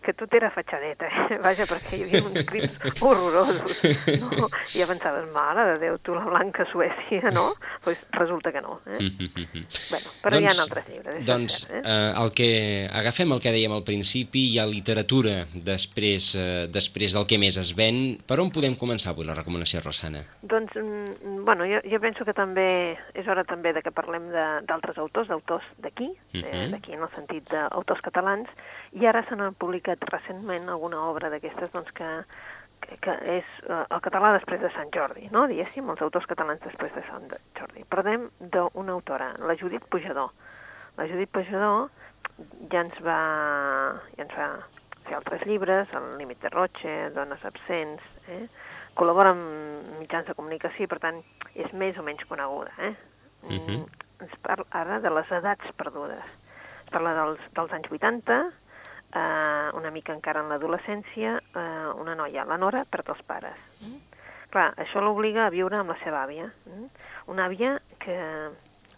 que 0.02 0.14
tot 0.14 0.32
era 0.34 0.50
fatxadeta, 0.50 1.08
eh? 1.08 1.38
Vaja, 1.44 1.66
perquè 1.68 1.98
hi 1.98 2.04
havia 2.06 2.22
uns 2.24 2.46
crims 2.48 3.02
horrorosos, 3.04 3.80
no? 4.22 4.48
I 4.74 4.82
ja 4.82 4.86
pensaves, 4.88 5.26
mare 5.34 5.66
de 5.72 5.76
Déu, 5.82 5.98
tu 6.02 6.14
la 6.16 6.24
blanca 6.26 6.66
Suècia, 6.70 7.32
no? 7.34 7.50
Pues 7.84 8.00
resulta 8.16 8.52
que 8.54 8.62
no, 8.64 8.80
eh? 8.86 8.98
Mm 9.00 9.08
-hmm. 9.28 9.64
bueno, 9.90 10.08
però 10.22 10.32
doncs, 10.32 10.42
hi 10.42 10.46
ha 10.46 10.54
doncs, 10.54 10.64
altres 10.64 10.88
llibres, 10.88 11.24
doncs, 11.24 11.58
cert, 11.66 11.86
eh? 11.86 11.90
eh? 11.90 12.22
el 12.22 12.32
que, 12.32 12.50
agafem 12.92 13.32
el 13.32 13.40
que 13.40 13.52
dèiem 13.52 13.72
al 13.72 13.84
principi, 13.84 14.52
hi 14.52 14.58
ha 14.58 14.66
literatura 14.66 15.46
després, 15.52 16.34
eh, 16.34 16.66
després 16.68 17.12
del 17.12 17.26
que 17.26 17.38
més 17.38 17.56
es 17.56 17.74
ven. 17.74 18.18
Per 18.26 18.40
on 18.40 18.50
podem 18.50 18.76
començar 18.76 19.10
avui 19.12 19.26
la 19.26 19.34
recomanació, 19.34 19.80
Rosana? 19.80 20.22
Doncs, 20.42 20.72
mm, 20.74 21.44
bueno, 21.44 21.64
jo, 21.64 21.80
jo 21.84 22.00
penso 22.00 22.24
que 22.24 22.32
també 22.32 22.96
és 23.14 23.26
hora 23.26 23.44
també 23.44 23.72
de 23.72 23.82
que 23.82 23.90
parlem 23.90 24.30
d'altres 24.66 24.98
autors, 24.98 25.28
d'autors 25.28 25.64
d'aquí, 25.78 26.08
mm 26.32 26.42
-hmm. 26.42 26.70
d'aquí 26.70 26.92
en 26.92 27.02
el 27.02 27.10
sentit 27.14 27.44
d'autors 27.50 28.00
catalans, 28.00 28.48
i 28.92 29.06
ara 29.06 29.24
se 29.28 29.36
n'han 29.36 29.56
publicat 29.58 30.04
recentment 30.08 30.68
alguna 30.68 31.02
obra 31.10 31.28
d'aquestes 31.32 31.72
doncs, 31.74 31.90
que, 31.92 32.08
que, 32.80 32.96
que 33.04 33.16
és 33.38 33.50
uh, 33.68 33.84
el 33.84 34.00
català 34.04 34.32
després 34.38 34.62
de 34.62 34.70
Sant 34.74 34.90
Jordi, 34.94 35.28
no? 35.34 35.46
diguéssim, 35.50 35.88
els 35.92 36.02
autors 36.04 36.28
catalans 36.30 36.62
després 36.64 36.94
de 36.94 37.04
Sant 37.10 37.28
Jordi. 37.58 37.84
Parlem 37.90 38.28
d'una 38.40 38.96
autora, 38.96 39.34
la 39.44 39.56
Judit 39.60 39.84
Pujador. 39.92 40.32
La 40.96 41.06
Judit 41.10 41.30
Pujador 41.30 41.90
ja 42.72 42.82
ens 42.84 42.98
va, 43.04 43.20
ja 44.16 44.24
ens 44.24 44.34
va 44.38 44.48
fer 45.08 45.16
altres 45.16 45.44
llibres, 45.48 45.92
El 45.96 46.16
límit 46.20 46.40
de 46.42 46.50
Roche, 46.52 46.96
Dones 47.14 47.44
absents, 47.48 48.04
eh? 48.28 48.46
col·labora 48.98 49.32
amb 49.34 50.00
mitjans 50.00 50.26
de 50.26 50.34
comunicació 50.34 50.84
i, 50.84 50.90
per 50.90 50.98
tant, 51.02 51.20
és 51.54 51.72
més 51.72 51.98
o 51.98 52.04
menys 52.06 52.24
coneguda. 52.30 52.72
Eh? 52.78 52.94
Uh 53.42 53.52
mhm. 53.52 53.66
-huh. 53.68 53.86
Ens 54.20 54.34
parla 54.42 54.66
ara 54.70 55.00
de 55.00 55.10
les 55.10 55.30
edats 55.30 55.72
perdudes. 55.76 56.24
Es 56.84 56.90
parla 56.90 57.14
dels, 57.14 57.40
dels 57.54 57.72
anys 57.72 57.90
80, 57.90 58.50
eh, 59.14 59.70
una 59.78 59.90
mica 59.90 60.14
encara 60.14 60.42
en 60.44 60.52
l'adolescència, 60.52 61.38
eh, 61.54 61.88
una 62.00 62.14
noia, 62.18 62.44
la 62.44 62.58
Nora, 62.60 62.84
perd 62.90 63.12
els 63.14 63.22
pares. 63.26 63.58
Mm? 63.80 64.00
Clar, 64.52 64.70
això 64.80 65.02
l'obliga 65.04 65.46
a 65.46 65.52
viure 65.52 65.76
amb 65.76 65.92
la 65.92 65.98
seva 66.02 66.22
àvia. 66.24 66.48
Mm? 66.66 66.88
Una 67.34 67.46
àvia 67.48 67.76
que 68.00 68.16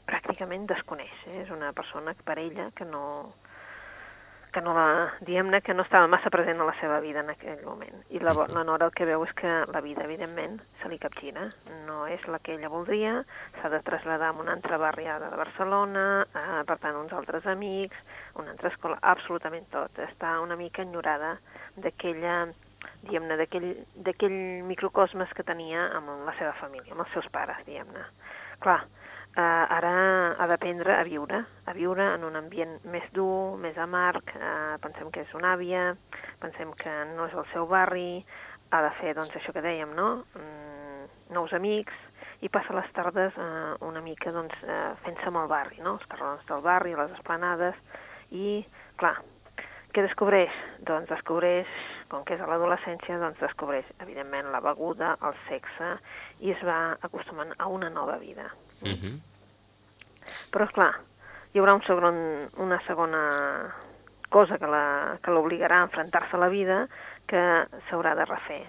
pràcticament 0.06 0.66
desconeix, 0.70 1.14
eh? 1.30 1.42
és 1.44 1.50
una 1.54 1.72
persona 1.72 2.14
per 2.24 2.38
ella 2.42 2.70
que 2.74 2.86
no, 2.86 3.02
que 4.52 4.62
no 4.64 4.74
la, 4.76 4.86
diguem-ne 5.26 5.60
que 5.62 5.74
no 5.74 5.84
estava 5.86 6.08
massa 6.10 6.30
present 6.32 6.60
a 6.60 6.68
la 6.68 6.74
seva 6.80 7.00
vida 7.04 7.22
en 7.24 7.30
aquell 7.32 7.60
moment. 7.64 8.02
I 8.10 8.22
la, 8.22 8.34
la 8.34 8.64
Nora 8.66 8.88
el 8.88 8.94
que 8.96 9.06
veu 9.08 9.24
és 9.26 9.34
que 9.38 9.50
la 9.70 9.82
vida, 9.84 10.04
evidentment, 10.06 10.58
se 10.82 10.90
li 10.90 10.98
capgira. 11.02 11.48
No 11.86 12.04
és 12.10 12.24
la 12.30 12.40
que 12.42 12.56
ella 12.56 12.72
voldria, 12.72 13.20
s'ha 13.58 13.70
de 13.72 13.82
traslladar 13.86 14.32
a 14.32 14.38
una 14.38 14.56
altra 14.56 14.78
barriada 14.82 15.30
de 15.30 15.38
Barcelona, 15.40 16.06
eh, 16.26 16.62
per 16.66 16.78
tant, 16.82 16.98
uns 16.98 17.14
altres 17.16 17.46
amics, 17.50 17.96
una 18.40 18.54
altra 18.56 18.72
escola, 18.72 18.98
absolutament 19.14 19.68
tot. 19.72 20.02
Està 20.10 20.38
una 20.42 20.58
mica 20.60 20.82
enyorada 20.86 21.36
d'aquella 21.76 22.42
diguem-ne, 23.04 23.36
d'aquell 24.04 24.34
microcosmes 24.68 25.32
que 25.36 25.44
tenia 25.46 25.86
amb 25.96 26.24
la 26.26 26.34
seva 26.38 26.52
família, 26.60 26.92
amb 26.92 27.04
els 27.04 27.12
seus 27.14 27.28
pares, 27.32 27.60
diguem-ne. 27.66 28.04
Clar, 28.60 28.80
eh, 29.36 29.42
ara 29.78 29.92
ha 30.38 30.46
d'aprendre 30.50 30.96
a 30.98 31.04
viure, 31.06 31.44
a 31.66 31.74
viure 31.76 32.06
en 32.14 32.24
un 32.26 32.36
ambient 32.40 32.76
més 32.90 33.06
dur, 33.16 33.56
més 33.62 33.78
amarg, 33.78 34.34
eh, 34.36 34.76
pensem 34.82 35.10
que 35.14 35.24
és 35.26 35.34
una 35.38 35.54
àvia, 35.54 35.90
pensem 36.42 36.72
que 36.78 36.94
no 37.14 37.26
és 37.28 37.34
el 37.34 37.46
seu 37.52 37.66
barri, 37.70 38.24
ha 38.70 38.82
de 38.82 38.92
fer, 39.00 39.14
doncs, 39.18 39.34
això 39.36 39.54
que 39.54 39.64
dèiem, 39.64 39.94
no?, 39.94 40.22
mm, 40.38 41.34
nous 41.34 41.52
amics, 41.54 41.94
i 42.40 42.48
passa 42.48 42.74
les 42.74 42.88
tardes 42.96 43.36
eh, 43.36 43.74
una 43.86 44.00
mica, 44.00 44.32
doncs, 44.32 44.62
eh, 44.62 44.94
fent-se 45.04 45.28
amb 45.30 45.42
el 45.42 45.50
barri, 45.50 45.82
no?, 45.84 45.98
els 45.98 46.06
carrons 46.10 46.46
del 46.48 46.62
barri, 46.64 46.94
les 46.98 47.12
esplanades, 47.18 47.78
i, 48.30 48.60
clar, 48.98 49.16
què 49.90 50.04
descobreix? 50.06 50.54
Doncs 50.86 51.10
descobreix, 51.10 51.70
com 52.10 52.22
que 52.26 52.36
és 52.36 52.42
a 52.42 52.46
l'adolescència, 52.46 53.18
doncs 53.18 53.42
descobreix, 53.42 53.86
evidentment, 53.98 54.52
la 54.54 54.62
beguda, 54.62 55.16
el 55.26 55.34
sexe, 55.48 55.96
i 56.46 56.54
es 56.54 56.62
va 56.66 56.80
acostumant 57.02 57.50
a 57.58 57.66
una 57.66 57.90
nova 57.90 58.18
vida. 58.22 58.46
Mhm. 58.82 58.96
-huh. 58.96 59.18
Però, 60.50 60.64
és 60.64 60.74
clar, 60.74 60.94
hi 61.52 61.58
haurà 61.58 61.74
un 61.74 61.82
segon, 61.82 62.16
una 62.56 62.80
segona 62.86 63.74
cosa 64.30 64.58
que 64.58 65.30
l'obligarà 65.30 65.80
a 65.80 65.86
enfrontar-se 65.88 66.36
a 66.36 66.38
la 66.38 66.48
vida 66.48 66.86
que 67.30 67.42
s'haurà 67.88 68.14
de 68.18 68.24
refer. 68.24 68.62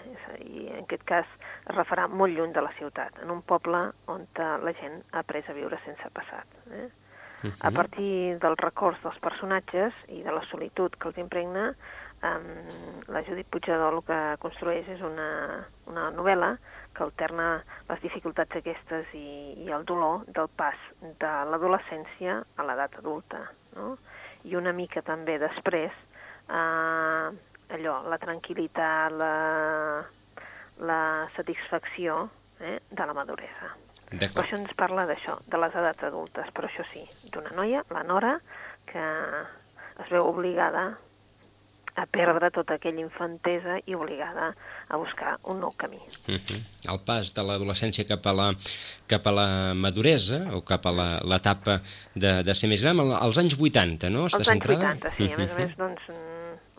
I 0.46 0.68
en 0.70 0.84
aquest 0.84 1.04
cas 1.10 1.26
es 1.70 1.76
refarà 1.76 2.08
molt 2.08 2.36
lluny 2.36 2.54
de 2.54 2.62
la 2.62 2.74
ciutat, 2.78 3.22
en 3.24 3.32
un 3.34 3.42
poble 3.42 3.92
on 4.08 4.28
la 4.38 4.74
gent 4.82 5.02
ha 5.12 5.20
après 5.20 5.48
a 5.50 5.54
viure 5.54 5.80
sense 5.86 6.10
passat. 6.14 6.46
Eh? 6.72 6.90
Uh 7.44 7.50
-huh. 7.50 7.54
A 7.60 7.72
partir 7.72 8.38
dels 8.40 8.60
records 8.60 9.02
dels 9.02 9.18
personatges 9.20 9.94
i 10.08 10.22
de 10.22 10.32
la 10.32 10.46
solitud 10.46 10.96
que 10.96 11.08
els 11.08 11.18
impregna, 11.18 11.74
um, 12.24 13.02
la 13.12 13.24
Judit 13.28 13.50
Puigdedol 13.52 14.00
el 14.00 14.06
que 14.08 14.20
construeix 14.44 14.88
és 14.94 15.02
una, 15.06 15.28
una 15.92 16.10
novel·la 16.16 16.56
que 16.96 17.04
alterna 17.06 17.48
les 17.90 18.02
dificultats 18.04 18.58
aquestes 18.60 19.12
i, 19.18 19.28
i 19.66 19.72
el 19.72 19.86
dolor 19.88 20.26
del 20.28 20.50
pas 20.58 20.78
de 21.02 21.32
l'adolescència 21.52 22.42
a 22.42 22.68
l'edat 22.68 22.98
adulta, 23.00 23.46
no? 23.78 23.96
I 24.48 24.58
una 24.58 24.74
mica 24.74 25.04
també 25.06 25.38
després, 25.40 25.94
eh, 26.50 27.28
allò, 27.78 27.96
la 28.10 28.20
tranquil·litat, 28.22 29.14
la, 29.14 29.36
la 30.82 31.02
satisfacció 31.36 32.26
eh, 32.60 32.80
de 32.90 33.08
la 33.08 33.16
maduresa. 33.18 33.72
Per 34.12 34.44
això 34.44 34.58
ens 34.60 34.74
parla 34.76 35.06
d'això, 35.08 35.38
de 35.48 35.60
les 35.62 35.76
edats 35.80 36.04
adultes, 36.04 36.50
però 36.52 36.68
això 36.68 36.84
sí, 36.90 37.06
d'una 37.32 37.54
noia, 37.56 37.86
la 37.96 38.04
Nora, 38.04 38.34
que 38.90 39.06
es 40.02 40.10
veu 40.12 40.28
obligada 40.28 40.90
a 41.96 42.06
perdre 42.08 42.52
tota 42.56 42.78
aquella 42.80 43.04
infantesa 43.04 43.80
i 43.86 43.96
obligada 43.96 44.52
a 44.88 44.98
buscar 44.98 45.38
un 45.52 45.60
nou 45.60 45.74
camí. 45.78 46.00
Uh 46.28 46.36
-huh. 46.36 46.62
El 46.92 47.00
pas 47.06 47.34
de 47.34 47.44
l'adolescència 47.44 48.08
cap, 48.08 48.26
a 48.26 48.34
la, 48.34 48.56
cap 49.08 49.28
a 49.28 49.32
la 49.32 49.74
maduresa 49.74 50.48
o 50.54 50.62
cap 50.62 50.86
a 50.86 50.92
l'etapa 51.24 51.82
de, 52.16 52.44
de 52.44 52.56
ser 52.56 52.70
més 52.70 52.82
gran, 52.82 53.00
als 53.00 53.38
anys 53.38 53.58
80, 53.60 54.10
no? 54.10 54.26
Està 54.26 54.38
als 54.38 54.50
anys 54.50 54.64
centrada? 54.66 54.94
80, 54.96 55.12
sí. 55.18 55.34
A 55.34 55.38
més 55.38 55.52
a 55.52 55.56
més, 55.56 55.78
doncs, 55.78 56.02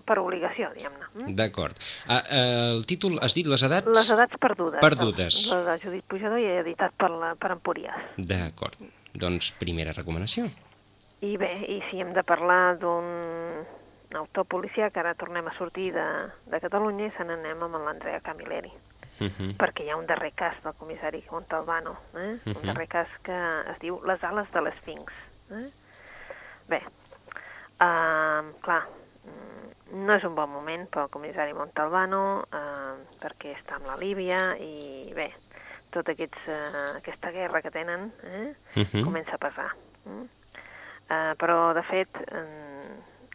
per 0.05 0.19
obligació, 0.19 0.71
diguem-ne. 0.75 1.07
Mm? 1.15 1.35
D'acord. 1.39 1.79
Ah, 2.07 2.23
eh, 2.29 2.71
el 2.77 2.87
títol, 2.87 3.19
has 3.23 3.35
dit 3.35 3.47
les 3.47 3.63
edats? 3.63 3.87
Les 3.87 4.11
edats 4.11 4.39
perdudes. 4.41 4.81
Perdudes. 4.81 5.47
La 5.53 5.63
de 5.63 5.79
Judit 5.85 6.05
Pujador 6.05 6.39
i 6.39 6.47
editat 6.65 6.95
per, 6.99 7.11
la, 7.11 7.35
per 7.39 7.53
Empúries. 7.53 7.95
D'acord. 8.17 8.77
Doncs 9.15 9.53
primera 9.61 9.93
recomanació. 9.93 10.49
I 11.23 11.37
bé, 11.39 11.53
i 11.71 11.79
si 11.91 12.01
hem 12.03 12.13
de 12.17 12.25
parlar 12.27 12.79
d'un 12.83 13.05
autor 14.17 14.47
policià 14.47 14.91
que 14.91 15.01
ara 15.01 15.15
tornem 15.15 15.47
a 15.47 15.55
sortir 15.59 15.93
de, 15.95 16.07
de 16.47 16.61
Catalunya 16.61 17.07
i 17.07 17.15
se 17.17 17.25
n'anem 17.25 17.63
amb 17.63 17.79
l'Andrea 17.85 18.21
Camilleri. 18.21 18.73
Uh 19.21 19.25
mhm. 19.25 19.33
-huh. 19.39 19.57
perquè 19.57 19.85
hi 19.85 19.91
ha 19.91 19.97
un 19.97 20.07
darrer 20.07 20.33
cas 20.35 20.57
del 20.63 20.75
comissari 20.75 21.25
Montalbano, 21.31 21.97
eh? 22.15 22.19
uh 22.19 22.39
-huh. 22.45 22.57
un 22.57 22.63
mhm. 22.63 22.67
darrer 22.67 22.89
cas 22.89 23.09
que 23.23 23.39
es 23.71 23.79
diu 23.79 24.01
Les 24.05 24.25
ales 24.25 24.51
de 24.53 24.61
l'Esfinx. 24.61 25.13
Eh? 25.51 25.71
Bé, 26.69 26.83
uh, 27.81 28.61
clar, 28.61 28.87
no 29.93 30.15
és 30.15 30.25
un 30.25 30.35
bon 30.35 30.51
moment 30.51 30.89
pel 30.91 31.11
comissari 31.13 31.53
Montalbano 31.53 32.45
uh, 32.49 32.97
perquè 33.21 33.53
està 33.59 33.77
amb 33.77 33.87
la 33.87 33.97
Líbia 33.97 34.57
i 34.57 35.13
bé, 35.15 35.33
tota 35.91 36.13
aquests, 36.13 36.49
uh, 36.49 36.97
aquesta 36.97 37.31
guerra 37.31 37.61
que 37.63 37.71
tenen 37.71 38.13
eh? 38.25 38.55
uh 38.77 38.81
mhm. 38.81 38.87
-huh. 38.93 39.05
comença 39.05 39.35
a 39.35 39.39
passar. 39.39 39.71
Uh? 40.05 40.27
Uh, 41.13 41.35
però, 41.37 41.75
de 41.75 41.83
fet, 41.83 42.09
en, 42.33 42.49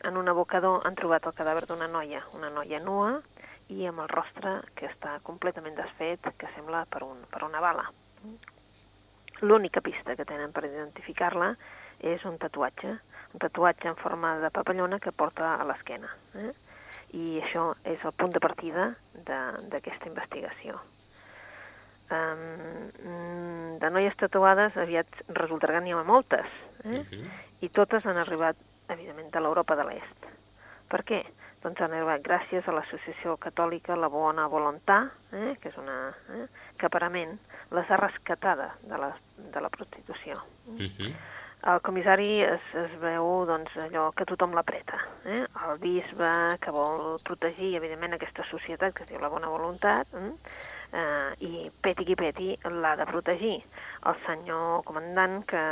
en 0.04 0.18
un 0.18 0.30
abocador 0.30 0.86
han 0.86 0.96
trobat 0.96 1.26
el 1.26 1.36
cadàver 1.38 1.66
d'una 1.68 1.88
noia, 1.88 2.22
una 2.38 2.50
noia 2.54 2.80
nua 2.84 3.18
i 3.74 3.86
amb 3.88 4.04
el 4.04 4.12
rostre 4.12 4.60
que 4.76 4.88
està 4.88 5.18
completament 5.24 5.76
desfet, 5.76 6.30
que 6.38 6.52
sembla 6.56 6.86
per, 6.90 7.04
un, 7.04 7.20
per 7.32 7.44
una 7.48 7.62
bala. 7.64 7.88
L'única 9.42 9.82
pista 9.82 10.16
que 10.16 10.26
tenen 10.26 10.54
per 10.54 10.66
identificar-la 10.66 11.52
és 12.00 12.24
un 12.26 12.38
tatuatge, 12.42 12.94
un 13.34 13.42
tatuatge 13.42 13.90
en 13.90 13.98
forma 14.00 14.38
de 14.42 14.50
papallona 14.54 15.00
que 15.00 15.12
porta 15.12 15.56
a 15.56 15.66
l'esquena. 15.68 16.10
Eh? 16.36 16.54
I 17.18 17.26
això 17.42 17.72
és 17.88 18.04
el 18.06 18.16
punt 18.18 18.34
de 18.36 18.42
partida 18.44 18.92
d'aquesta 19.26 20.10
investigació. 20.10 20.80
Um, 22.08 23.76
de 23.82 23.90
noies 23.92 24.16
tatuades 24.16 24.78
aviat 24.80 25.22
resultarà 25.36 25.76
que 25.76 25.84
n'hi 25.84 25.92
ha 25.92 26.04
moltes, 26.08 26.48
eh? 26.86 27.02
Uh 27.02 27.04
-huh. 27.04 27.26
i 27.60 27.70
totes 27.70 28.06
han 28.06 28.18
arribat 28.18 28.56
evidentment, 28.90 29.32
de 29.34 29.44
l'Europa 29.44 29.76
de 29.76 29.86
l'Est. 29.90 30.28
Per 30.88 31.04
què? 31.04 31.22
Doncs 31.64 31.82
han 31.82 31.94
arribat 31.96 32.22
gràcies 32.24 32.68
a 32.68 32.76
l'Associació 32.76 33.36
Catòlica 33.42 33.98
La 34.00 34.10
Bona 34.14 34.48
Volontà, 34.52 35.02
eh, 35.34 35.56
que 35.62 35.72
és 35.74 35.80
una... 35.82 35.98
Eh, 36.36 36.46
que 36.78 36.86
aparament 36.86 37.34
les 37.74 37.90
ha 37.90 37.98
rescatada 37.98 38.70
de 38.84 39.00
la, 39.02 39.10
de 39.38 39.62
la 39.62 39.70
prostitució. 39.74 40.38
Uh 40.68 40.74
mhm. 40.74 40.92
-huh. 40.98 41.16
El 41.68 41.82
comissari 41.82 42.44
es, 42.44 42.62
es 42.76 42.92
veu 43.02 43.46
doncs, 43.50 43.72
allò 43.78 44.12
que 44.16 44.26
tothom 44.26 44.54
l'apreta. 44.54 45.00
Eh? 45.26 45.46
El 45.66 45.80
bisbe 45.80 46.58
que 46.62 46.72
vol 46.72 47.20
protegir, 47.24 47.76
evidentment, 47.76 48.14
aquesta 48.14 48.44
societat 48.44 48.94
que 48.94 49.04
es 49.04 49.10
diu 49.10 49.20
la 49.20 49.28
bona 49.28 49.50
voluntat, 49.50 50.08
eh? 50.14 50.32
Eh, 50.94 51.32
i 51.44 51.70
peti 51.84 52.06
qui 52.08 52.16
peti 52.20 52.50
l'ha 52.70 52.96
de 53.00 53.08
protegir. 53.10 53.56
El 54.08 54.20
senyor 54.26 54.84
comandant, 54.88 55.42
que 55.50 55.64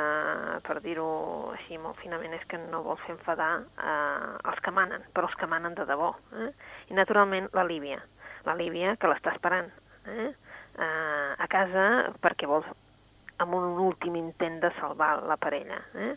per 0.65 0.79
dir-ho 0.83 1.09
així 1.53 1.79
molt 1.81 1.99
finament, 2.01 2.33
és 2.35 2.45
que 2.49 2.59
no 2.71 2.83
vol 2.85 2.99
fer 3.03 3.15
enfadar 3.15 3.51
eh, 3.61 4.49
els 4.51 4.63
que 4.63 4.73
manen, 4.75 5.05
però 5.13 5.29
els 5.29 5.37
que 5.39 5.49
manen 5.51 5.77
de 5.77 5.87
debò. 5.87 6.11
Eh? 6.41 6.51
I 6.91 6.99
naturalment 6.99 7.49
la 7.53 7.67
Líbia, 7.67 8.01
la 8.45 8.57
Líbia 8.57 8.95
que 8.99 9.09
l'està 9.09 9.33
esperant 9.35 9.71
eh? 10.05 10.31
Eh, 10.75 11.31
a 11.39 11.47
casa 11.49 11.85
perquè 12.21 12.49
vol 12.49 12.65
amb 13.43 13.55
un 13.55 13.79
últim 13.83 14.15
intent 14.19 14.61
de 14.63 14.71
salvar 14.79 15.17
la 15.27 15.37
parella. 15.39 15.79
Eh? 15.95 16.13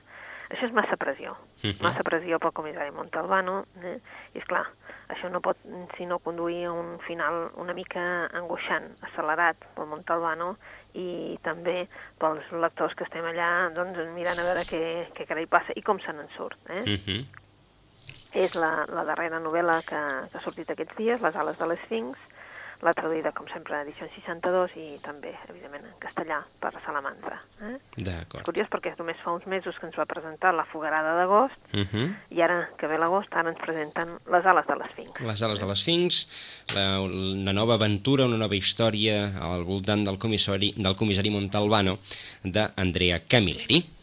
Això 0.48 0.64
és 0.64 0.72
massa 0.72 0.96
pressió, 0.96 1.32
uh 1.32 1.66
mhm. 1.66 1.72
-huh. 1.72 1.82
massa 1.82 2.02
pressió 2.02 2.38
pel 2.38 2.52
comissari 2.52 2.90
Montalbano, 2.90 3.64
eh? 3.84 3.98
i 4.34 4.38
és 4.38 4.44
clar, 4.44 4.66
això 5.08 5.28
no 5.30 5.40
pot 5.40 5.56
sinó 5.96 6.18
conduir 6.18 6.64
a 6.66 6.72
un 6.72 6.98
final 7.00 7.50
una 7.56 7.74
mica 7.74 8.28
angoixant, 8.32 8.86
accelerat 9.02 9.56
pel 9.74 9.86
Montalbano 9.86 10.56
i 10.94 11.38
també 11.42 11.88
pels 12.18 12.50
lectors 12.52 12.94
que 12.94 13.04
estem 13.04 13.24
allà 13.24 13.70
doncs, 13.74 13.98
mirant 14.14 14.38
a 14.38 14.46
veure 14.48 14.64
què, 14.64 15.08
què 15.14 15.26
carai 15.26 15.46
passa 15.46 15.72
i 15.76 15.82
com 15.82 16.00
se 16.00 16.12
n'en 16.12 16.28
surt. 16.36 16.58
Eh? 16.68 16.82
Uh 16.82 16.96
mhm. 16.96 16.98
-huh. 17.06 17.26
És 18.32 18.54
la, 18.54 18.84
la 18.88 19.04
darrera 19.04 19.40
novel·la 19.40 19.82
que, 19.82 20.00
que 20.30 20.38
ha 20.38 20.40
sortit 20.40 20.70
aquests 20.70 20.96
dies, 20.96 21.20
Les 21.20 21.36
ales 21.36 21.58
de 21.58 21.66
l'Esfinx, 21.66 22.18
la 22.84 22.92
traduïda, 22.94 23.32
com 23.34 23.48
sempre, 23.50 23.74
a 23.76 23.82
edició 23.82 24.06
62 24.14 24.76
i 24.78 24.86
també, 25.02 25.32
evidentment, 25.48 25.84
en 25.88 25.96
castellà 26.02 26.38
per 26.62 26.72
Salamanca. 26.84 27.40
Eh? 27.66 27.74
D'acord. 27.96 28.46
Curiós 28.46 28.70
perquè 28.70 28.92
només 28.98 29.18
fa 29.24 29.34
uns 29.34 29.46
mesos 29.50 29.78
que 29.78 29.88
ens 29.88 29.98
va 29.98 30.06
presentar 30.10 30.54
la 30.54 30.66
Fogarada 30.68 31.16
d'agost 31.18 31.58
uh 31.72 31.78
mhm. 31.78 31.88
-huh. 31.92 32.14
i 32.30 32.42
ara 32.42 32.68
que 32.78 32.86
ve 32.86 32.98
l'agost, 32.98 33.34
ara 33.34 33.50
ens 33.50 33.58
presenten 33.58 34.18
les 34.30 34.46
ales 34.46 34.66
de 34.66 34.74
l'Esfinx. 34.74 35.20
Les 35.20 35.42
ales 35.42 35.60
de 35.60 35.66
l'Esfinx, 35.66 36.26
una 36.74 37.52
nova 37.52 37.74
aventura, 37.74 38.24
una 38.24 38.36
nova 38.36 38.54
història 38.54 39.32
al 39.40 39.64
voltant 39.64 40.04
del 40.04 40.18
comissari, 40.18 40.72
del 40.76 40.96
comissari 40.96 41.30
Montalbano 41.30 41.98
d'Andrea 42.42 43.20
Camilleri. 43.26 43.97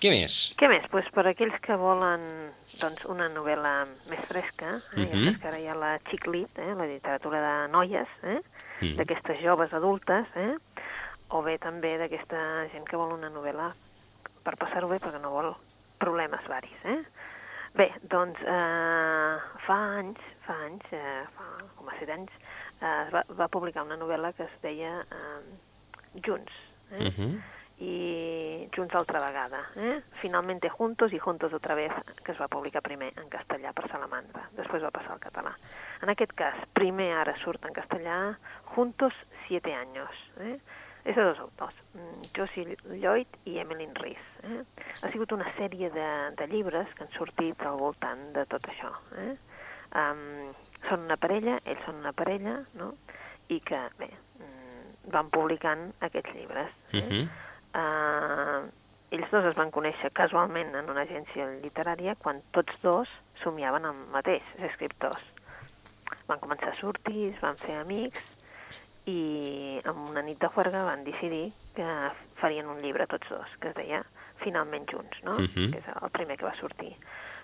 Què 0.00 0.08
més? 0.08 0.34
Què 0.56 0.68
més? 0.72 0.86
Pues 0.88 1.08
per 1.12 1.26
aquells 1.28 1.58
que 1.60 1.76
volen 1.76 2.22
doncs, 2.80 3.02
una 3.12 3.26
novel·la 3.28 3.72
més 4.08 4.22
fresca, 4.30 4.70
eh? 4.96 5.02
uh 5.02 5.04
-huh. 5.04 5.24
ja 5.26 5.32
que 5.40 5.48
ara 5.48 5.58
hi 5.60 5.68
ha 5.68 5.74
la 5.74 5.98
xiclit, 6.08 6.58
eh? 6.58 6.72
la 6.74 6.86
literatura 6.86 7.40
de 7.40 7.72
noies, 7.72 8.08
eh? 8.22 8.38
uh 8.38 8.40
-huh. 8.80 8.96
d'aquestes 8.96 9.42
joves 9.42 9.72
adultes, 9.74 10.26
eh? 10.36 10.56
o 11.28 11.42
bé 11.42 11.58
també 11.58 11.98
d'aquesta 11.98 12.68
gent 12.72 12.88
que 12.88 12.96
vol 12.96 13.12
una 13.12 13.28
novel·la 13.28 13.74
per 14.42 14.56
passar-ho 14.56 14.88
bé 14.88 14.96
perquè 14.96 15.20
no 15.20 15.30
vol 15.30 15.54
problemes 15.98 16.48
varis. 16.48 16.80
Eh? 16.84 17.02
Bé, 17.74 17.92
doncs 18.02 18.40
eh, 18.40 19.36
fa 19.66 19.78
anys, 19.98 20.18
fa 20.46 20.54
anys, 20.64 20.84
eh, 20.92 21.26
fa 21.36 21.44
com 21.76 21.88
a 21.88 21.98
set 21.98 22.08
anys, 22.08 22.30
eh, 22.80 23.10
va, 23.12 23.22
va 23.28 23.48
publicar 23.48 23.82
una 23.82 23.96
novel·la 23.96 24.32
que 24.32 24.44
es 24.44 24.56
deia 24.62 25.04
eh, 25.12 25.40
Junts. 26.24 26.52
Eh? 26.92 27.06
Uh 27.06 27.12
-huh 27.18 27.59
i 27.80 28.68
Junts 28.76 28.94
altra 28.94 29.20
vegada. 29.24 29.70
Eh? 29.76 30.02
Finalmente 30.20 30.68
Juntos 30.68 31.12
i 31.12 31.18
Juntos 31.18 31.52
otra 31.52 31.74
vez, 31.74 31.92
que 32.24 32.32
es 32.32 32.40
va 32.40 32.48
publicar 32.48 32.82
primer 32.84 33.12
en 33.16 33.28
castellà 33.32 33.72
per 33.72 33.88
Salamanca, 33.88 34.44
després 34.56 34.84
va 34.84 34.92
passar 34.92 35.16
al 35.16 35.22
català. 35.22 35.54
En 36.04 36.12
aquest 36.12 36.34
cas, 36.36 36.60
primer 36.76 37.10
ara 37.16 37.34
surt 37.40 37.64
en 37.64 37.74
castellà 37.76 38.36
Juntos 38.74 39.16
siete 39.46 39.74
años. 39.74 40.12
Eh? 40.44 40.58
És 41.08 41.16
de 41.16 41.24
dos 41.24 41.38
autors, 41.40 41.74
mm, 41.94 42.30
Josie 42.36 42.76
Lloyd 42.84 43.40
i 43.48 43.58
Emmeline 43.58 43.96
Rees. 43.96 44.26
Eh? 44.44 44.62
Ha 45.02 45.10
sigut 45.10 45.32
una 45.32 45.48
sèrie 45.56 45.88
de, 45.90 46.08
de 46.36 46.46
llibres 46.46 46.92
que 46.94 47.06
han 47.06 47.14
sortit 47.16 47.62
al 47.64 47.80
voltant 47.80 48.32
de 48.36 48.44
tot 48.44 48.68
això. 48.68 48.92
Eh? 49.24 49.36
Um, 49.96 50.52
són 50.88 51.08
una 51.08 51.16
parella, 51.16 51.58
ells 51.64 51.80
són 51.86 52.04
una 52.04 52.12
parella, 52.12 52.60
no? 52.76 52.92
i 53.50 53.58
que, 53.64 53.78
bé, 53.98 54.10
mm, 54.38 55.08
van 55.10 55.30
publicant 55.32 55.88
aquests 56.04 56.36
llibres. 56.36 56.76
Eh? 56.92 57.00
Uh 57.00 57.08
-huh 57.08 57.28
eh, 57.74 58.60
ells 59.10 59.30
dos 59.32 59.48
es 59.50 59.56
van 59.58 59.72
conèixer 59.74 60.12
casualment 60.14 60.74
en 60.78 60.90
una 60.92 61.02
agència 61.06 61.48
literària 61.64 62.16
quan 62.18 62.42
tots 62.54 62.76
dos 62.82 63.10
somiaven 63.42 63.88
el 63.88 64.04
mateix, 64.14 64.44
escriptors. 64.70 65.22
Van 66.28 66.42
començar 66.42 66.70
a 66.70 66.78
sortir, 66.78 67.30
es 67.32 67.40
van 67.42 67.58
fer 67.58 67.80
amics 67.80 68.36
i 69.10 69.80
en 69.82 70.04
una 70.10 70.22
nit 70.22 70.38
de 70.38 70.50
juerga 70.54 70.84
van 70.86 71.02
decidir 71.04 71.50
que 71.74 71.88
farien 72.40 72.68
un 72.68 72.82
llibre 72.84 73.06
tots 73.10 73.28
dos, 73.32 73.56
que 73.60 73.72
es 73.72 73.78
deia 73.78 74.04
Finalment 74.40 74.86
Junts, 74.88 75.22
no? 75.24 75.34
Uh 75.34 75.40
mhm. 75.40 75.48
-huh. 75.54 75.70
que 75.72 75.78
és 75.78 75.88
el 76.02 76.10
primer 76.10 76.36
que 76.36 76.46
va 76.46 76.54
sortir. 76.54 76.96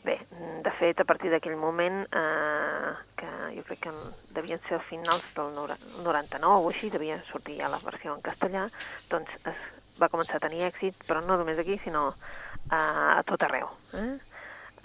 Bé, 0.05 0.21
de 0.63 0.71
fet, 0.79 1.01
a 1.01 1.05
partir 1.05 1.31
d'aquell 1.31 1.57
moment, 1.57 2.07
eh, 2.13 2.93
que 3.17 3.31
jo 3.57 3.63
crec 3.65 3.81
que 3.81 3.93
devien 4.31 4.61
ser 4.69 4.79
finals 4.81 5.25
del 5.35 5.53
99 5.53 6.61
o 6.63 6.69
així, 6.71 6.91
devia 6.91 7.21
sortir 7.25 7.57
ja 7.59 7.69
la 7.69 7.81
versió 7.83 8.15
en 8.15 8.23
castellà, 8.23 8.71
doncs 9.11 9.31
es 9.45 9.57
va 10.01 10.11
començar 10.13 10.39
a 10.39 10.45
tenir 10.47 10.67
èxit, 10.69 10.99
però 11.09 11.23
no 11.25 11.39
només 11.41 11.59
aquí, 11.59 11.79
sinó 11.85 12.09
a, 12.71 12.81
a 13.19 13.23
tot 13.29 13.43
arreu. 13.47 13.71
Eh? 13.95 14.11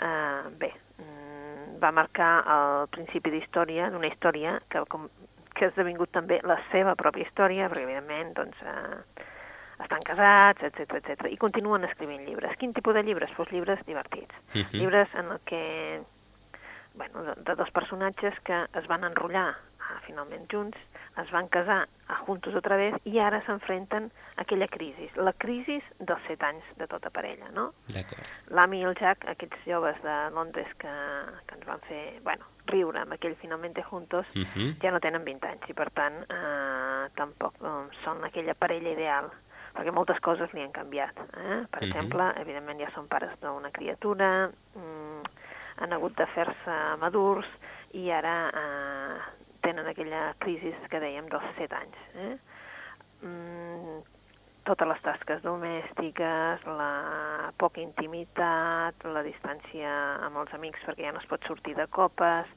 Uh, 0.01 0.49
bé, 0.57 0.71
mm, 0.97 1.79
va 1.81 1.91
marcar 1.93 2.31
el 2.55 2.87
principi 2.93 3.33
d'història, 3.33 3.89
d'una 3.93 4.09
història 4.09 4.55
que, 4.69 4.83
com, 4.89 5.07
que 5.53 5.67
ha 5.67 5.71
esdevingut 5.73 6.13
també 6.15 6.39
la 6.47 6.57
seva 6.71 6.95
pròpia 6.97 7.27
història, 7.27 7.69
perquè 7.69 7.85
evidentment 7.85 8.33
doncs, 8.39 8.63
uh, 8.65 9.27
estan 9.81 10.03
casats, 10.05 10.63
etc 10.67 10.97
etc 10.99 11.29
i 11.31 11.37
continuen 11.41 11.85
escrivint 11.87 12.25
llibres. 12.27 12.57
Quin 12.61 12.73
tipus 12.73 12.95
de 12.97 13.03
llibres? 13.03 13.33
Pues 13.37 13.51
llibres 13.51 13.81
divertits. 13.87 14.33
Uh 14.53 14.61
-huh. 14.61 14.77
Llibres 14.77 15.09
en 15.15 15.31
el 15.31 15.39
que, 15.45 16.01
bueno, 16.95 17.23
de, 17.23 17.33
de 17.35 17.55
dos 17.55 17.71
personatges 17.71 18.39
que 18.41 18.65
es 18.73 18.87
van 18.87 19.03
enrotllar 19.03 19.55
finalment 20.05 20.47
junts, 20.51 20.77
es 21.21 21.29
van 21.31 21.47
casar 21.49 21.87
a 22.07 22.15
juntos 22.25 22.55
otra 22.55 22.75
vez 22.77 22.95
i 23.05 23.19
ara 23.19 23.41
s'enfrenten 23.45 24.09
a 24.37 24.41
aquella 24.41 24.67
crisi, 24.67 25.09
la 25.15 25.33
crisi 25.33 25.81
dels 25.99 26.21
set 26.27 26.41
anys 26.43 26.63
de 26.77 26.87
tota 26.87 27.09
parella, 27.09 27.49
no? 27.51 27.71
D'acord. 27.87 28.23
L'Ami 28.49 28.79
i 28.79 28.83
el 28.83 28.95
Jack, 28.95 29.25
aquests 29.27 29.65
joves 29.67 30.01
de 30.03 30.15
Londres 30.31 30.67
que, 30.77 30.93
que 31.47 31.55
ens 31.55 31.65
van 31.67 31.79
fer, 31.87 32.19
bueno, 32.23 32.45
riure 32.67 32.99
amb 33.01 33.13
aquell 33.13 33.35
Finalmente 33.35 33.81
Juntos, 33.83 34.25
Uh 34.35 34.45
-huh. 34.55 34.75
ja 34.81 34.91
no 34.91 34.99
tenen 34.99 35.23
20 35.25 35.47
anys 35.47 35.69
i 35.69 35.73
per 35.73 35.89
tant 35.91 36.13
eh, 36.29 37.09
tampoc 37.15 37.53
eh, 37.61 37.97
són 38.03 38.23
aquella 38.23 38.53
parella 38.53 38.89
ideal 38.89 39.29
perquè 39.73 39.91
moltes 39.91 40.19
coses 40.19 40.51
li 40.53 40.61
han 40.61 40.71
canviat. 40.71 41.17
Eh? 41.17 41.65
Per 41.71 41.81
Mhm. 41.81 41.87
exemple, 41.91 42.33
evidentment 42.41 42.79
ja 42.79 42.91
són 42.91 43.07
pares 43.07 43.39
d'una 43.39 43.71
criatura, 43.71 44.49
mm, 44.75 45.21
han 45.77 45.93
hagut 45.93 46.15
de 46.17 46.25
fer-se 46.27 46.97
madurs 46.99 47.47
i 47.93 48.09
ara 48.11 48.49
eh, 48.49 49.21
tenen 49.61 49.87
aquella 49.87 50.31
crisi 50.41 50.73
que 50.89 51.03
dèiem 51.03 51.29
dels 51.31 51.53
7 51.57 51.77
anys. 51.77 52.01
Eh? 52.15 52.33
Mm, 53.27 54.01
totes 54.65 54.89
les 54.89 55.01
tasques 55.05 55.41
domèstiques, 55.45 56.65
la 56.65 57.51
poca 57.57 57.81
intimitat, 57.81 59.05
la 59.05 59.23
distància 59.25 59.93
amb 60.27 60.41
els 60.43 60.53
amics 60.57 60.83
perquè 60.85 61.07
ja 61.07 61.15
no 61.15 61.21
es 61.21 61.29
pot 61.29 61.45
sortir 61.47 61.75
de 61.77 61.87
copes, 61.89 62.49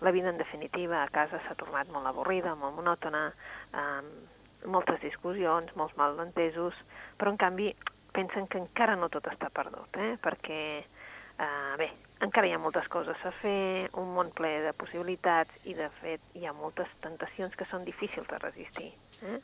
la 0.00 0.10
vida 0.10 0.30
en 0.30 0.38
definitiva 0.38 1.02
a 1.02 1.08
casa 1.08 1.40
s'ha 1.42 1.56
tornat 1.58 1.90
molt 1.94 2.06
avorrida, 2.10 2.54
molt 2.58 2.76
monòtona, 2.76 3.26
amb 3.72 4.70
moltes 4.70 5.00
discussions, 5.02 5.74
molts 5.76 5.96
malentesos, 5.96 6.76
però 7.18 7.32
en 7.32 7.40
canvi 7.40 7.70
pensen 8.14 8.46
que 8.48 8.60
encara 8.60 8.96
no 8.96 9.10
tot 9.12 9.26
està 9.30 9.50
perdut, 9.52 9.96
eh? 9.98 10.14
perquè, 10.22 10.60
eh, 10.84 11.74
bé, 11.80 11.90
encara 12.22 12.46
hi 12.46 12.54
ha 12.54 12.62
moltes 12.62 12.86
coses 12.92 13.18
a 13.26 13.32
fer, 13.40 13.90
un 14.00 14.14
món 14.14 14.30
ple 14.36 14.52
de 14.64 14.72
possibilitats 14.78 15.66
i, 15.66 15.74
de 15.74 15.88
fet, 16.00 16.22
hi 16.38 16.46
ha 16.46 16.54
moltes 16.54 16.90
tentacions 17.02 17.54
que 17.58 17.66
són 17.70 17.84
difícils 17.84 18.28
de 18.30 18.38
resistir. 18.38 18.92
Eh? 19.22 19.38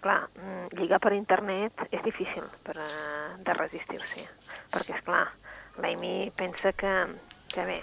Clar, 0.00 0.22
mm, 0.32 0.80
lligar 0.80 1.00
per 1.00 1.12
internet 1.12 1.84
és 1.90 2.02
difícil 2.02 2.46
per, 2.64 2.76
uh, 2.80 3.36
de 3.44 3.54
resistir-s'hi, 3.56 4.24
perquè, 4.72 4.96
és 4.96 5.04
clar, 5.04 5.26
l'Amy 5.76 6.30
pensa 6.36 6.72
que, 6.72 6.94
que 7.52 7.66
bé, 7.68 7.82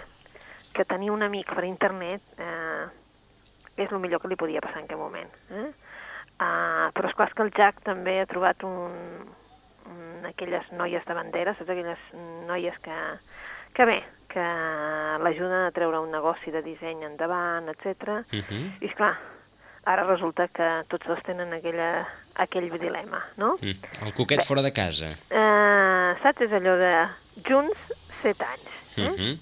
que 0.74 0.84
tenir 0.84 1.10
un 1.10 1.22
amic 1.22 1.54
per 1.54 1.64
internet 1.66 2.22
eh, 2.38 2.86
és 3.78 3.90
el 3.90 3.98
millor 4.02 4.20
que 4.22 4.28
li 4.30 4.38
podia 4.38 4.60
passar 4.62 4.82
en 4.82 4.86
aquell 4.86 5.00
moment. 5.00 5.30
Eh? 5.50 5.68
Uh, 6.38 6.86
però 6.94 7.08
és 7.08 7.16
clar 7.18 7.32
que 7.34 7.42
el 7.42 7.50
Jack 7.54 7.80
també 7.86 8.20
ha 8.20 8.28
trobat 8.30 8.62
un, 8.66 8.92
un, 9.90 10.26
aquelles 10.28 10.68
noies 10.78 11.06
de 11.06 11.16
bandera, 11.18 11.54
saps 11.58 11.72
aquelles 11.74 12.04
noies 12.46 12.78
que, 12.84 12.98
que 13.74 13.84
bé, 13.84 13.98
que 14.28 14.44
l'ajuden 15.24 15.66
a 15.66 15.72
treure 15.74 16.00
un 16.00 16.12
negoci 16.12 16.52
de 16.54 16.62
disseny 16.62 17.04
endavant, 17.06 17.68
etc. 17.72 18.22
Uh 18.32 18.44
-huh. 18.44 18.64
I 18.80 18.86
és 18.86 18.94
clar, 18.94 19.16
ara 19.84 20.04
resulta 20.04 20.48
que 20.48 20.84
tots 20.88 21.06
dos 21.06 21.20
tenen 21.24 21.52
aquella, 21.52 22.06
aquell 22.34 22.70
dilema, 22.78 23.22
no? 23.36 23.56
Mm. 23.60 24.06
El 24.06 24.14
coquet 24.14 24.44
fora 24.44 24.62
de 24.62 24.72
casa. 24.72 25.08
Uh, 25.30 26.12
saps? 26.22 26.40
És 26.40 26.52
allò 26.52 26.76
de 26.76 26.92
junts, 27.48 27.78
set 28.22 28.40
anys. 28.40 28.70
Eh? 28.96 29.08
Uh 29.08 29.16
-huh. 29.16 29.38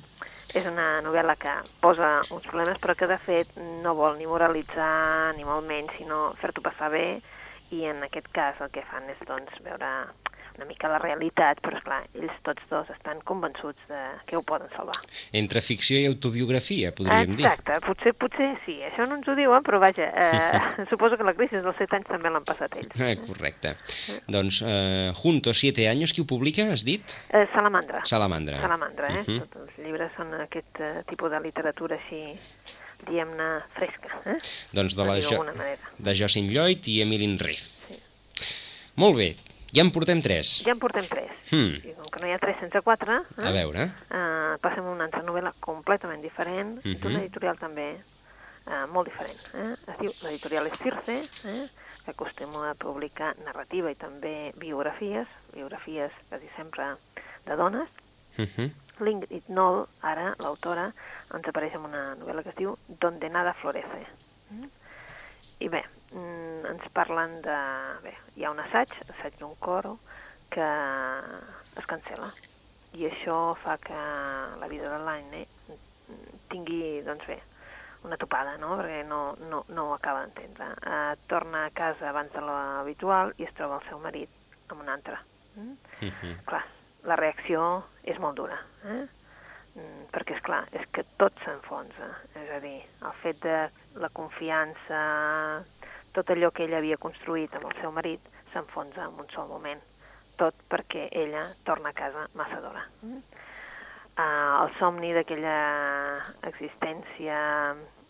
És 0.54 0.64
una 0.66 1.02
novel·la 1.02 1.36
que 1.36 1.52
posa 1.80 2.22
uns 2.30 2.46
problemes, 2.46 2.78
però 2.78 2.94
que 2.94 3.06
de 3.06 3.18
fet 3.18 3.48
no 3.82 3.94
vol 3.94 4.16
ni 4.16 4.26
moralitzar, 4.26 5.34
ni 5.36 5.44
molt 5.44 5.66
menys, 5.66 5.92
sinó 5.98 6.34
fer-t'ho 6.40 6.62
passar 6.62 6.90
bé, 6.90 7.20
i 7.70 7.84
en 7.84 8.02
aquest 8.02 8.28
cas 8.32 8.60
el 8.60 8.70
que 8.70 8.82
fan 8.82 9.10
és 9.10 9.18
doncs, 9.26 9.52
veure 9.64 10.06
una 10.56 10.66
mica 10.66 10.88
la 10.88 10.98
realitat, 10.98 11.60
però 11.60 11.76
esclar, 11.78 12.02
ells 12.14 12.36
tots 12.46 12.62
dos 12.70 12.88
estan 12.90 13.20
convençuts 13.24 13.78
de 13.88 14.00
que 14.26 14.36
ho 14.36 14.42
poden 14.42 14.68
salvar. 14.76 14.96
Entre 15.32 15.60
ficció 15.60 15.98
i 15.98 16.06
autobiografia, 16.06 16.92
podríem 16.96 17.34
dir. 17.36 17.46
Exacte, 17.46 17.80
potser, 17.86 18.12
potser 18.14 18.50
sí, 18.64 18.78
això 18.88 19.06
no 19.08 19.16
ens 19.20 19.28
ho 19.28 19.34
diuen, 19.38 19.62
però 19.66 19.78
vaja, 19.82 20.08
eh, 20.12 20.60
suposo 20.92 21.16
que 21.16 21.24
la 21.28 21.34
crisi 21.34 21.60
dels 21.60 21.76
set 21.78 21.92
anys 21.92 22.08
també 22.08 22.30
l'han 22.30 22.44
passat 22.44 22.76
ells. 22.76 22.94
Eh, 23.00 23.16
correcte. 23.26 23.76
Doncs, 24.28 24.62
eh, 24.66 25.12
Juntos, 25.22 25.58
siete 25.60 25.88
años, 25.88 26.12
qui 26.12 26.20
ho 26.22 26.26
publica, 26.26 26.66
has 26.72 26.84
dit? 26.84 27.16
Eh, 27.30 27.46
Salamandra. 27.54 28.04
Salamandra. 28.04 28.60
Salamandra, 28.60 29.08
eh? 29.08 29.20
Uh 29.20 29.24
Mhm. 29.26 29.36
-huh. 29.38 29.48
Tots 29.48 29.56
els 29.62 29.78
llibres 29.86 30.10
són 30.16 30.32
aquest 30.40 30.78
uh, 30.80 31.02
tipus 31.08 31.30
de 31.30 31.40
literatura 31.40 31.96
així, 31.96 32.38
diguem-ne, 33.06 33.48
fresca, 33.76 34.08
eh? 34.26 34.36
Doncs 34.72 34.94
de, 34.96 35.04
la 35.04 35.20
jo 35.20 35.44
de 35.98 36.14
Jocelyn 36.14 36.50
Lloyd 36.52 36.86
i 36.88 37.00
Emilyn 37.02 37.38
Riff. 37.38 37.62
Sí. 37.88 37.98
Molt 38.96 39.16
bé, 39.16 39.34
ja 39.72 39.82
en 39.82 39.90
portem 39.90 40.22
tres. 40.22 40.62
Ja 40.64 40.72
en 40.72 40.78
portem 40.78 41.06
tres. 41.08 41.30
Hmm. 41.50 41.74
I 41.84 41.92
com 41.94 42.04
que 42.10 42.20
no 42.20 42.26
hi 42.28 42.32
ha 42.32 42.38
tres 42.38 42.56
sense 42.60 42.80
quatre, 42.82 43.20
A 43.36 43.50
veure. 43.52 43.82
eh, 44.10 44.56
passem 44.60 44.84
a 44.84 44.90
una 44.90 45.04
altra 45.04 45.22
novel·la 45.22 45.52
completament 45.60 46.22
diferent, 46.22 46.80
Mhm. 46.84 47.00
d'una 47.00 47.18
editorial 47.20 47.56
també 47.58 47.96
eh, 48.68 48.86
molt 48.90 49.06
diferent. 49.08 49.38
Eh? 49.54 49.74
Es 49.92 49.98
diu, 50.00 50.12
l'editorial 50.24 50.66
és 50.66 50.78
Circe, 50.78 51.20
eh? 51.44 51.68
que 52.04 52.10
acostuma 52.10 52.70
a 52.70 52.74
publicar 52.74 53.36
narrativa 53.44 53.90
i 53.90 53.94
també 53.94 54.52
biografies, 54.56 55.26
biografies 55.54 56.10
quasi 56.28 56.48
sempre 56.56 56.84
de 57.46 57.56
dones, 57.56 57.88
Uh 58.38 58.44
-huh. 58.44 58.70
L'Ingrid 59.00 59.44
Noll, 59.48 59.86
ara, 60.02 60.34
l'autora, 60.40 60.92
ens 61.34 61.48
apareix 61.48 61.74
amb 61.74 61.86
una 61.86 62.14
novel·la 62.16 62.42
que 62.42 62.50
es 62.50 62.56
diu 62.56 62.76
Donde 63.00 63.30
nada 63.30 63.54
florece. 63.54 64.06
Mm? 64.50 64.66
I 65.60 65.68
bé, 65.68 65.84
mm, 66.12 66.66
ens 66.72 66.86
parlen 66.92 67.40
de... 67.44 67.56
Bé, 68.04 68.14
hi 68.36 68.44
ha 68.44 68.52
un 68.54 68.60
assaig, 68.62 68.92
assaig 69.08 69.38
d'un 69.40 69.54
coro, 69.60 69.96
que 70.50 70.68
es 71.76 71.86
cancela. 71.90 72.30
I 72.96 73.08
això 73.10 73.56
fa 73.60 73.76
que 73.82 73.98
la 74.60 74.68
vida 74.70 74.88
de 74.92 75.02
l'Aine 75.04 75.44
tingui, 76.48 77.02
doncs 77.04 77.26
bé, 77.28 77.40
una 78.06 78.16
topada, 78.20 78.56
no? 78.62 78.76
Perquè 78.78 79.02
no, 79.08 79.20
no, 79.50 79.64
no 79.68 79.88
ho 79.88 79.94
acaba 79.96 80.22
d'entendre. 80.24 80.70
Uh, 80.86 81.16
torna 81.30 81.66
a 81.66 81.74
casa 81.74 82.10
abans 82.10 82.32
de 82.32 82.42
l'habitual 82.44 83.34
i 83.40 83.48
es 83.48 83.54
troba 83.58 83.80
el 83.80 83.88
seu 83.90 84.00
marit 84.02 84.30
amb 84.70 84.82
un 84.82 84.90
altre. 84.92 85.18
Mm? 85.56 85.76
Uh 86.02 86.12
-huh. 86.22 86.34
clar, 86.44 86.64
la 87.04 87.16
reacció 87.16 87.84
és 88.02 88.18
molt 88.18 88.36
dura, 88.36 88.58
eh? 88.84 89.06
Mm, 89.76 90.04
perquè, 90.12 90.36
és 90.36 90.42
clar, 90.42 90.64
és 90.72 90.86
que 90.92 91.04
tot 91.16 91.32
s'enfonsa. 91.44 92.08
És 92.34 92.50
a 92.50 92.60
dir, 92.60 92.80
el 93.02 93.12
fet 93.22 93.42
de 93.42 93.70
la 94.00 94.10
confiança, 94.12 95.00
tot 96.12 96.30
allò 96.32 96.50
que 96.52 96.64
ella 96.64 96.80
havia 96.80 97.00
construït 97.00 97.54
amb 97.56 97.68
el 97.70 97.76
seu 97.80 97.92
marit, 97.92 98.20
s'enfonsa 98.52 99.08
en 99.08 99.20
un 99.20 99.28
sol 99.34 99.48
moment. 99.50 99.82
Tot 100.36 100.56
perquè 100.68 101.08
ella 101.12 101.46
torna 101.64 101.92
a 101.92 101.96
casa 101.96 102.26
massa 102.34 102.60
d'hora. 102.60 102.84
Mm? 103.02 103.20
Uh, 104.16 104.64
el 104.64 104.70
somni 104.78 105.12
d'aquella 105.12 105.56
existència 106.48 107.36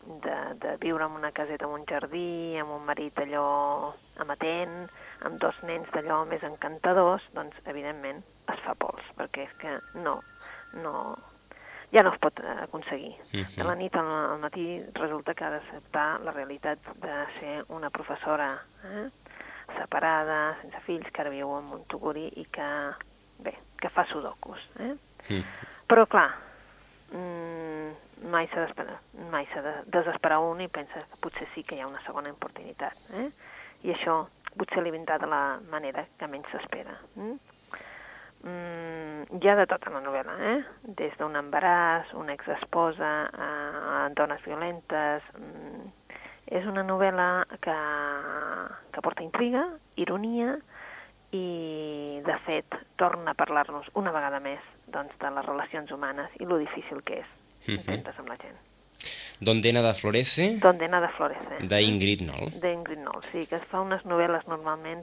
de, 0.07 0.37
de 0.62 0.77
viure 0.83 1.07
en 1.07 1.16
una 1.18 1.33
caseta 1.35 1.66
amb 1.66 1.81
un 1.81 1.87
jardí, 1.88 2.55
amb 2.61 2.77
un 2.77 2.85
marit 2.87 3.18
allò 3.22 3.46
amatent, 4.22 4.77
amb 5.27 5.40
dos 5.42 5.59
nens 5.66 5.90
d'allò 5.94 6.22
més 6.31 6.44
encantadors, 6.46 7.27
doncs, 7.35 7.59
evidentment, 7.66 8.22
es 8.53 8.62
fa 8.62 8.77
pols, 8.79 9.07
perquè 9.18 9.49
és 9.49 9.57
que 9.62 9.75
no, 10.07 10.20
no, 10.85 10.94
ja 11.96 12.02
no 12.02 12.12
es 12.12 12.18
pot 12.20 12.40
eh, 12.40 12.56
aconseguir. 12.62 13.14
Mhm. 13.32 13.56
De 13.56 13.64
la 13.64 13.74
nit 13.74 13.94
al, 13.96 14.11
al 14.32 14.40
matí 14.40 14.66
resulta 14.94 15.35
que 15.35 15.44
ha 15.44 15.50
d'acceptar 15.50 16.20
la 16.20 16.32
realitat 16.32 16.78
de 17.00 17.14
ser 17.38 17.64
una 17.68 17.90
professora 17.90 18.50
eh? 18.85 19.09
separada, 19.78 20.56
sense 20.61 20.80
fills, 20.85 21.09
que 21.11 21.24
ara 21.24 21.32
viu 21.32 21.54
a 21.56 21.62
Montuguri 21.64 22.28
i 22.37 22.44
que, 22.52 22.68
bé, 23.40 23.54
que 23.80 23.88
fa 23.88 24.04
sudokus. 24.12 24.61
Eh? 24.78 24.92
Mm. 25.30 25.42
Però, 25.88 26.06
clar, 26.06 26.28
mm, 27.16 28.28
mai 28.32 28.48
s'ha 28.52 28.66
d'esperar, 28.66 29.00
mai 29.32 29.48
s'ha 29.52 29.64
de 29.64 29.74
desesperar 29.96 30.40
un 30.44 30.61
i 30.61 30.68
pensa 30.68 31.00
que 31.00 31.20
potser 31.24 31.48
sí 31.54 31.64
que 31.64 31.76
hi 31.76 31.80
ha 31.80 31.88
una 31.88 32.02
segona 32.04 32.32
oportunitat. 32.35 32.96
Eh? 33.16 33.30
I 33.88 33.96
això 33.96 34.26
potser 34.56 34.85
li 34.85 34.92
vindrà 34.92 35.18
de 35.18 35.28
la 35.32 35.59
manera 35.72 36.04
que 36.18 36.28
menys 36.28 36.52
s'espera. 36.52 37.00
Mm? 37.16 37.56
Mm, 38.46 39.40
hi 39.42 39.48
ha 39.50 39.56
de 39.59 39.66
tot 39.66 39.87
en 39.88 39.96
la 39.98 40.02
novel·la, 40.04 40.35
eh? 40.52 40.59
des 40.98 41.14
d'un 41.18 41.35
embaràs, 41.35 42.12
una 42.14 42.35
exesposa, 42.38 43.14
a 43.32 44.09
dones 44.16 44.42
violentes... 44.46 45.22
Mm, 45.38 45.92
és 46.46 46.62
una 46.70 46.85
novel·la 46.87 47.42
que, 47.59 47.72
que 48.94 49.02
porta 49.02 49.24
intriga, 49.24 49.64
ironia 49.98 50.52
i, 51.35 52.20
de 52.22 52.37
fet, 52.44 52.76
torna 52.94 53.32
a 53.32 53.35
parlar-nos 53.35 53.88
una 53.98 54.12
vegada 54.14 54.38
més 54.38 54.62
doncs, 54.87 55.16
de 55.18 55.32
les 55.35 55.44
relacions 55.48 55.90
humanes 55.90 56.30
i 56.38 56.46
lo 56.46 56.61
difícil 56.62 57.02
que 57.02 57.18
és 57.24 57.26
Mhm. 57.66 57.80
entendre's 57.80 58.18
amb 58.22 58.28
la 58.30 58.37
gent. 58.38 58.54
Donde 59.40 59.72
nada 59.72 59.92
florece, 59.94 60.56
Donde 60.62 60.87
nada 60.87 61.09
florece. 61.16 61.59
d'Ingrid 61.66 62.22
Noll. 62.22 62.52
D'Ingrid 62.62 63.02
Noll, 63.02 63.24
sí, 63.32 63.42
que 63.50 63.56
es 63.56 63.64
fa 63.64 63.80
unes 63.80 64.06
novel·les 64.06 64.46
normalment 64.46 65.02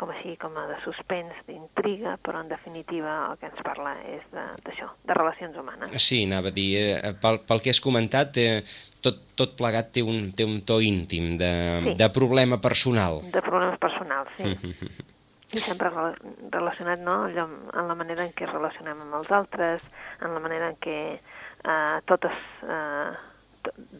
com 0.00 0.08
així, 0.14 0.32
com 0.40 0.54
a 0.56 0.62
de 0.70 0.78
suspens, 0.80 1.34
d'intriga, 1.46 2.14
però 2.24 2.40
en 2.40 2.48
definitiva 2.48 3.18
el 3.30 3.36
que 3.38 3.50
ens 3.50 3.60
parla 3.66 3.92
és 4.08 4.22
de- 4.32 4.46
d'això, 4.64 4.88
de, 4.94 5.10
de 5.10 5.16
relacions 5.18 5.58
humanes. 5.60 5.92
Sí, 6.02 6.22
anava 6.24 6.48
a 6.48 6.56
dir, 6.56 6.70
eh, 6.96 7.12
pel, 7.20 7.40
pel 7.44 7.60
que 7.60 7.70
has 7.74 7.80
comentat, 7.84 8.32
eh, 8.40 8.62
tot, 9.04 9.20
tot 9.36 9.52
plegat 9.60 9.92
té 9.92 10.02
un, 10.02 10.32
té 10.32 10.44
un 10.48 10.62
to 10.64 10.80
íntim, 10.80 11.36
de, 11.40 11.50
Sí. 11.84 11.94
de 12.00 12.08
problema 12.16 12.58
personal. 12.60 13.20
De 13.30 13.42
problemes 13.44 13.78
personals, 13.78 14.28
sí. 14.38 14.44
Mhm. 14.44 14.74
I 15.52 15.58
sempre 15.58 15.88
rela- 15.90 16.14
relacionat 16.54 17.00
no, 17.02 17.24
allò, 17.26 17.44
en 17.74 17.88
la 17.88 17.94
manera 17.98 18.22
en 18.24 18.30
què 18.32 18.44
es 18.46 18.52
relacionem 18.52 19.00
amb 19.02 19.14
els 19.18 19.30
altres, 19.34 19.82
en 20.22 20.32
la 20.32 20.40
manera 20.40 20.68
en 20.70 20.76
què 20.78 20.98
eh, 21.18 22.00
totes, 22.06 22.32
eh, 22.62 23.10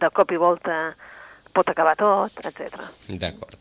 de 0.00 0.10
cop 0.14 0.30
i 0.32 0.38
volta, 0.40 0.94
pot 1.52 1.68
acabar 1.68 1.96
tot, 1.98 2.38
etc. 2.46 2.78
D'acord. 3.08 3.58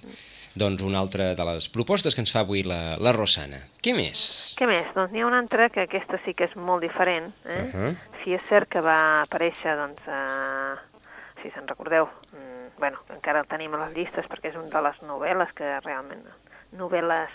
Doncs 0.57 0.81
una 0.81 0.99
altra 0.99 1.33
de 1.35 1.45
les 1.45 1.69
propostes 1.69 2.15
que 2.15 2.23
ens 2.23 2.31
fa 2.33 2.41
avui 2.41 2.63
la, 2.65 2.97
la 2.97 3.13
Rosana. 3.13 3.61
Què 3.85 3.93
més? 3.95 4.21
Què 4.57 4.67
més? 4.69 4.87
Doncs 4.95 5.13
n'hi 5.13 5.21
ha 5.21 5.27
una 5.27 5.41
altra 5.43 5.69
que 5.69 5.83
aquesta 5.85 6.19
sí 6.25 6.33
que 6.33 6.47
és 6.49 6.55
molt 6.57 6.81
diferent. 6.81 7.31
Eh? 7.45 7.61
Uh 7.61 7.73
-huh. 7.73 7.95
Si 8.23 8.33
és 8.33 8.41
cert 8.49 8.69
que 8.69 8.81
va 8.81 9.21
aparèixer, 9.21 9.75
doncs, 9.77 10.01
eh, 10.07 10.75
si 11.41 11.51
se'n 11.51 11.67
recordeu, 11.67 12.09
mm, 12.33 12.79
bueno, 12.79 12.97
encara 13.09 13.39
el 13.39 13.47
tenim 13.47 13.73
a 13.73 13.85
les 13.85 13.95
llistes 13.95 14.25
perquè 14.25 14.49
és 14.49 14.55
una 14.55 14.69
de 14.69 14.81
les 14.81 15.01
novel·les 15.01 15.53
que 15.53 15.79
realment... 15.81 16.23
Novel·les... 16.71 17.29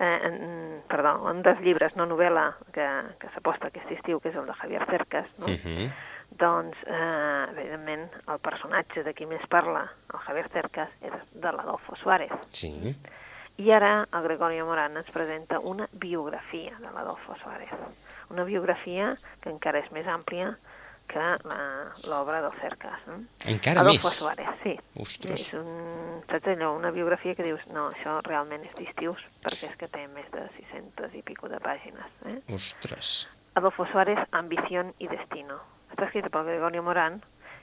Eh, 0.00 0.20
en, 0.26 0.82
perdó, 0.88 1.22
un 1.30 1.42
dels 1.42 1.60
llibres, 1.60 1.94
no 1.96 2.06
novel·la, 2.06 2.54
que, 2.72 2.86
que 3.20 3.28
s'aposta 3.34 3.68
aquest 3.68 3.90
estiu, 3.90 4.20
que 4.20 4.28
és 4.28 4.36
el 4.36 4.46
de 4.46 4.52
Javier 4.52 4.84
Cercas, 4.90 5.26
no? 5.38 5.46
Uh 5.46 5.52
-huh. 5.52 5.90
Doncs, 6.38 6.76
eh, 6.86 7.46
evidentment, 7.54 8.08
el 8.28 8.38
personatge 8.42 9.04
de 9.06 9.12
qui 9.14 9.26
més 9.30 9.44
parla, 9.48 9.84
el 10.12 10.18
Javier 10.26 10.48
Cercas, 10.50 10.90
és 11.00 11.12
de 11.32 11.52
l'Adolfo 11.52 11.94
Suárez. 11.96 12.32
Sí. 12.50 12.72
I 13.62 13.70
ara 13.70 14.08
el 14.12 14.22
Gregorio 14.24 14.64
Morán 14.66 14.96
ens 14.98 15.10
presenta 15.14 15.60
una 15.60 15.86
biografia 15.92 16.72
de 16.80 16.90
l'Adolfo 16.90 17.36
Suárez. 17.42 17.70
Una 18.30 18.42
biografia 18.42 19.12
que 19.40 19.50
encara 19.52 19.78
és 19.78 19.92
més 19.92 20.06
àmplia 20.10 20.56
que 21.06 21.20
la- 21.20 21.92
l'obra 22.08 22.40
del 22.42 22.50
Cercas. 22.58 22.98
No? 23.06 23.20
Encara 23.44 23.82
Adolfo 23.82 24.08
més? 24.08 24.16
Suárez, 24.18 24.48
sí. 24.64 24.74
Ostres. 24.98 25.38
És 25.40 25.52
un, 25.54 26.22
saps 26.26 26.48
allò, 26.48 26.72
una 26.74 26.90
biografia 26.90 27.34
que 27.36 27.44
dius, 27.44 27.60
no, 27.68 27.90
això 27.90 28.18
realment 28.24 28.64
és 28.64 28.74
d'estius, 28.74 29.22
perquè 29.44 29.70
és 29.70 29.76
que 29.76 29.86
té 29.86 30.08
més 30.08 30.26
de 30.32 30.48
600 30.56 31.14
i 31.14 31.22
pico 31.22 31.48
de 31.48 31.60
pàgines. 31.60 32.10
Eh? 32.26 32.40
Ostres. 32.54 33.28
Adolfo 33.54 33.86
Suárez, 33.86 34.18
Ambición 34.32 34.92
i 34.98 35.06
Destino. 35.06 35.60
Escrita 36.04 36.28
pel 36.28 36.44
Gregorio 36.44 36.82
Morán 36.84 37.14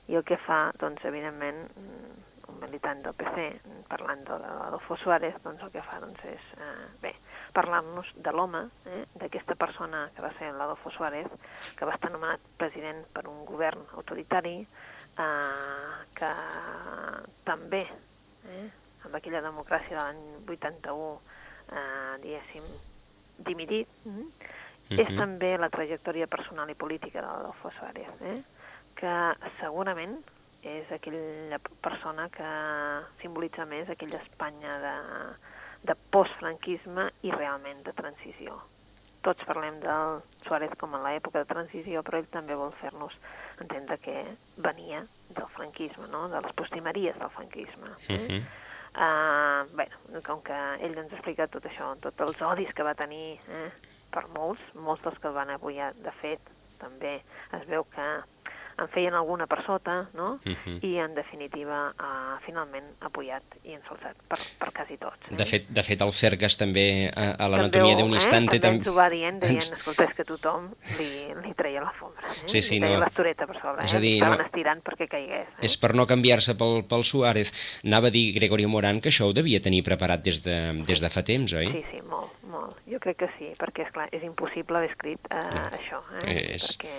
i 0.10 0.16
el 0.18 0.24
que 0.26 0.38
fa, 0.42 0.72
doncs, 0.82 1.04
evidentment, 1.06 1.60
mm, 1.78 2.22
un 2.50 2.60
militant 2.60 3.04
del 3.06 3.14
PC, 3.14 3.44
mm, 3.54 3.84
parlant 3.88 4.24
de 4.26 4.38
l'Adolfo 4.42 4.98
Suárez, 4.98 5.36
doncs 5.44 5.62
el 5.62 5.72
que 5.72 5.84
fa 5.86 6.00
doncs, 6.00 6.24
és, 6.26 6.48
eh, 6.58 6.88
bé, 7.02 7.14
parlar-nos 7.54 8.08
de 8.16 8.32
l'home, 8.32 8.64
eh, 8.86 9.06
d'aquesta 9.16 9.56
persona 9.56 10.10
que 10.16 10.22
va 10.22 10.34
ser 10.40 10.52
l'Adolfo 10.54 10.90
Suárez, 10.90 11.28
que 11.78 11.86
va 11.86 11.94
estar 11.94 12.12
nomenat 12.12 12.40
president 12.58 13.06
per 13.14 13.28
un 13.28 13.46
govern 13.46 13.86
autoritari, 13.94 14.68
eh, 15.18 16.06
que 16.16 16.34
també, 17.44 17.88
eh, 18.46 18.70
amb 19.06 19.16
aquella 19.16 19.42
democràcia 19.42 19.90
de 19.90 20.04
l'any 20.04 20.46
81, 20.48 21.22
eh, 21.72 22.18
diguéssim, 22.22 22.64
dimitit, 23.38 23.88
mm, 24.92 25.00
és 25.04 25.18
també 25.18 25.56
la 25.58 25.72
trajectòria 25.74 26.28
personal 26.28 26.70
i 26.70 26.76
política 26.76 27.22
de 27.22 27.28
l'Adolfo 27.28 27.72
Suárez, 27.78 28.22
eh? 28.22 28.40
que 29.00 29.16
segurament 29.60 30.20
és 30.62 30.92
aquella 30.94 31.58
persona 31.82 32.28
que 32.30 32.50
simbolitza 33.22 33.66
més 33.66 33.90
aquella 33.90 34.20
Espanya 34.22 34.76
de, 34.84 34.98
de 35.90 35.96
postfranquisme 36.14 37.10
i 37.26 37.32
realment 37.34 37.82
de 37.88 37.94
transició. 37.98 38.60
Tots 39.26 39.46
parlem 39.46 39.78
del 39.82 40.22
Suárez 40.46 40.74
com 40.82 40.94
a 40.98 41.02
l'època 41.04 41.42
de 41.42 41.50
transició, 41.50 42.02
però 42.06 42.22
ell 42.22 42.30
també 42.34 42.58
vol 42.58 42.74
fer-nos 42.82 43.14
entendre 43.62 43.98
que 44.02 44.24
venia 44.58 45.04
del 45.30 45.50
franquisme, 45.56 46.08
no? 46.10 46.28
de 46.30 46.42
les 46.42 46.58
postimeries 46.58 47.18
del 47.18 47.34
franquisme. 47.38 47.96
Eh? 48.10 48.18
Mhm. 48.18 48.44
Uh, 48.92 49.64
bueno, 49.72 50.20
com 50.26 50.42
que 50.44 50.56
ell 50.84 50.98
ens 51.00 51.14
explica 51.16 51.46
tot 51.48 51.64
això, 51.64 51.94
tots 52.04 52.26
els 52.26 52.42
odis 52.44 52.74
que 52.76 52.84
va 52.84 52.92
tenir 53.00 53.38
eh, 53.48 53.70
per 54.12 54.26
molts, 54.36 54.62
molts 54.76 55.04
dels 55.06 55.20
que 55.24 55.32
van 55.34 55.50
apoyar, 55.56 55.94
de 56.04 56.12
fet, 56.22 56.40
també 56.82 57.22
es 57.56 57.66
veu 57.70 57.84
que 57.96 58.12
en 58.82 58.88
feien 58.90 59.14
alguna 59.14 59.46
per 59.46 59.60
sota, 59.66 60.08
no? 60.18 60.40
Mhm. 60.48 60.80
I, 60.88 60.96
en 61.04 61.12
definitiva, 61.14 61.92
uh, 62.02 62.38
finalment 62.46 62.88
apoyat 63.06 63.44
i 63.68 63.76
ensalçat 63.76 64.16
per, 64.32 64.40
per 64.58 64.72
quasi 64.74 64.96
tots. 64.98 65.20
Eh? 65.30 65.36
De 65.38 65.46
fet, 65.46 65.68
de 65.70 65.84
fet, 65.86 66.02
el 66.02 66.12
Cercas 66.18 66.56
també, 66.58 67.12
a, 67.14 67.28
a 67.38 67.50
l'anatomia 67.52 68.00
d'un 68.00 68.10
eh? 68.16 68.18
instante... 68.18 68.58
També 68.64 68.80
ens 68.80 68.88
ho 68.90 68.96
va 68.96 69.06
dient, 69.14 69.38
dient, 69.44 69.60
ens- 69.60 69.70
escolta, 69.76 70.08
és 70.08 70.16
que 70.18 70.26
tothom 70.26 70.72
li, 70.98 71.10
li 71.44 71.54
treia 71.60 71.84
la 71.84 71.92
fombra, 72.00 72.32
eh? 72.32 72.48
Sí, 72.48 72.64
sí, 72.64 72.80
li 72.80 72.88
treia 72.88 72.98
no. 72.98 73.04
l'estoreta 73.06 73.46
per 73.52 73.60
sobre, 73.62 73.86
És 73.86 73.94
eh? 73.94 74.02
dir, 74.02 74.16
Estaven 74.18 74.40
no- 74.42 74.48
estirant 74.50 74.82
perquè 74.88 75.10
caigués. 75.12 75.52
Eh? 75.60 75.68
És 75.70 75.78
per 75.78 75.94
no 75.94 76.08
canviar-se 76.10 76.58
pel, 76.58 76.82
pel 76.90 77.06
Suárez. 77.06 77.54
Anava 77.86 78.10
a 78.10 78.16
dir 78.18 78.32
Gregorio 78.40 78.72
Morán 78.72 78.98
que 79.04 79.12
això 79.14 79.30
ho 79.30 79.36
devia 79.36 79.62
tenir 79.62 79.84
preparat 79.86 80.24
des 80.26 80.42
de, 80.48 80.58
des 80.88 81.04
de 81.06 81.12
fa 81.14 81.22
temps, 81.28 81.54
oi? 81.54 81.70
Sí, 81.76 81.86
sí, 81.92 82.02
molt, 82.10 82.34
molt. 82.62 82.80
Jo 82.88 83.00
crec 83.04 83.18
que 83.24 83.30
sí, 83.38 83.52
perquè, 83.60 83.88
és 83.88 83.92
clar 83.96 84.08
és 84.14 84.24
impossible 84.24 84.78
haver 84.80 84.92
escrit 84.94 85.20
eh, 85.30 85.44
No. 85.58 85.66
això, 85.78 86.02
eh? 86.22 86.56
És- 86.56 86.70
perquè 86.78 86.96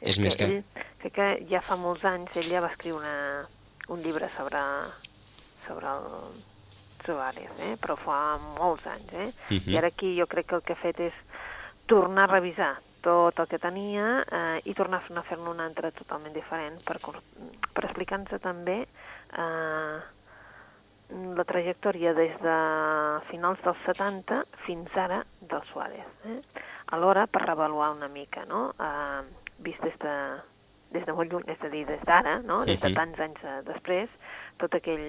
és 0.00 0.18
més 0.22 0.36
que- 0.36 0.44
Ell, 0.44 0.64
crec 1.02 1.12
que 1.14 1.28
ja 1.50 1.60
fa 1.60 1.76
molts 1.76 2.04
anys 2.04 2.34
ell 2.36 2.50
ja 2.50 2.60
va 2.64 2.72
escriure 2.72 3.00
una, 3.00 3.48
un 3.88 4.02
llibre 4.02 4.28
sobre, 4.36 4.60
sobre 5.66 5.86
el 5.86 6.44
Suárez, 7.06 7.50
eh? 7.60 7.76
però 7.78 7.94
fa 7.96 8.36
molts 8.38 8.86
anys, 8.90 9.12
eh? 9.12 9.28
Mhm. 9.50 9.68
I 9.70 9.76
ara 9.78 9.88
aquí 9.92 10.16
jo 10.18 10.26
crec 10.26 10.46
que 10.48 10.56
el 10.56 10.62
que 10.62 10.72
ha 10.72 10.80
fet 10.80 10.98
és 11.00 11.14
tornar 11.86 12.24
a 12.28 12.32
revisar 12.32 12.72
tot 13.00 13.38
el 13.38 13.46
que 13.46 13.60
tenia 13.62 14.24
eh, 14.26 14.60
i 14.64 14.74
tornar 14.74 14.98
a 14.98 15.22
fer-ne 15.22 15.48
un 15.52 15.60
altre 15.60 15.92
totalment 15.92 16.34
diferent 16.34 16.80
per, 16.82 16.98
per 16.98 17.84
explicar-nos 17.84 18.40
també 18.42 18.80
eh, 19.38 20.00
la 21.10 21.44
trajectòria 21.46 22.12
des 22.16 22.34
de 22.42 22.56
finals 23.30 23.60
dels 23.64 23.82
70 23.86 24.42
fins 24.66 24.96
ara 24.98 25.22
del 25.40 25.62
Suárez. 25.70 26.06
Eh? 26.26 26.40
Alhora, 26.96 27.26
per 27.26 27.44
revaluar 27.46 27.92
una 27.94 28.08
mica, 28.08 28.44
no? 28.44 28.68
Eh, 28.78 29.22
vist 29.62 29.82
des 29.82 29.96
de, 30.02 30.14
des 30.94 31.06
de 31.06 31.14
molt 31.14 31.32
lluny, 31.32 31.46
és 31.50 31.62
a 31.62 31.70
dir, 31.72 31.84
des 31.86 32.02
d'ara, 32.06 32.40
no? 32.42 32.64
des 32.66 32.80
de 32.82 32.92
tants 32.94 33.20
anys 33.22 33.44
eh, 33.44 33.60
després, 33.66 34.10
tot 34.58 34.74
aquell 34.74 35.06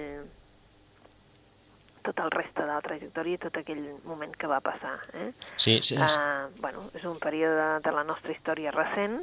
tot 2.08 2.20
el 2.24 2.30
reste 2.32 2.62
de 2.62 2.68
la 2.70 2.80
trajectòria 2.80 3.36
i 3.36 3.40
tot 3.42 3.56
aquell 3.60 3.82
moment 4.08 4.32
que 4.38 4.48
va 4.48 4.62
passar. 4.64 4.94
Eh? 5.12 5.32
Sí, 5.56 5.80
sí, 5.82 5.96
sí. 5.96 5.98
Uh, 5.98 6.48
bueno, 6.62 6.86
és 6.96 7.04
un 7.04 7.18
període 7.20 7.82
de 7.84 7.92
la 7.92 8.04
nostra 8.06 8.32
història 8.32 8.72
recent 8.72 9.18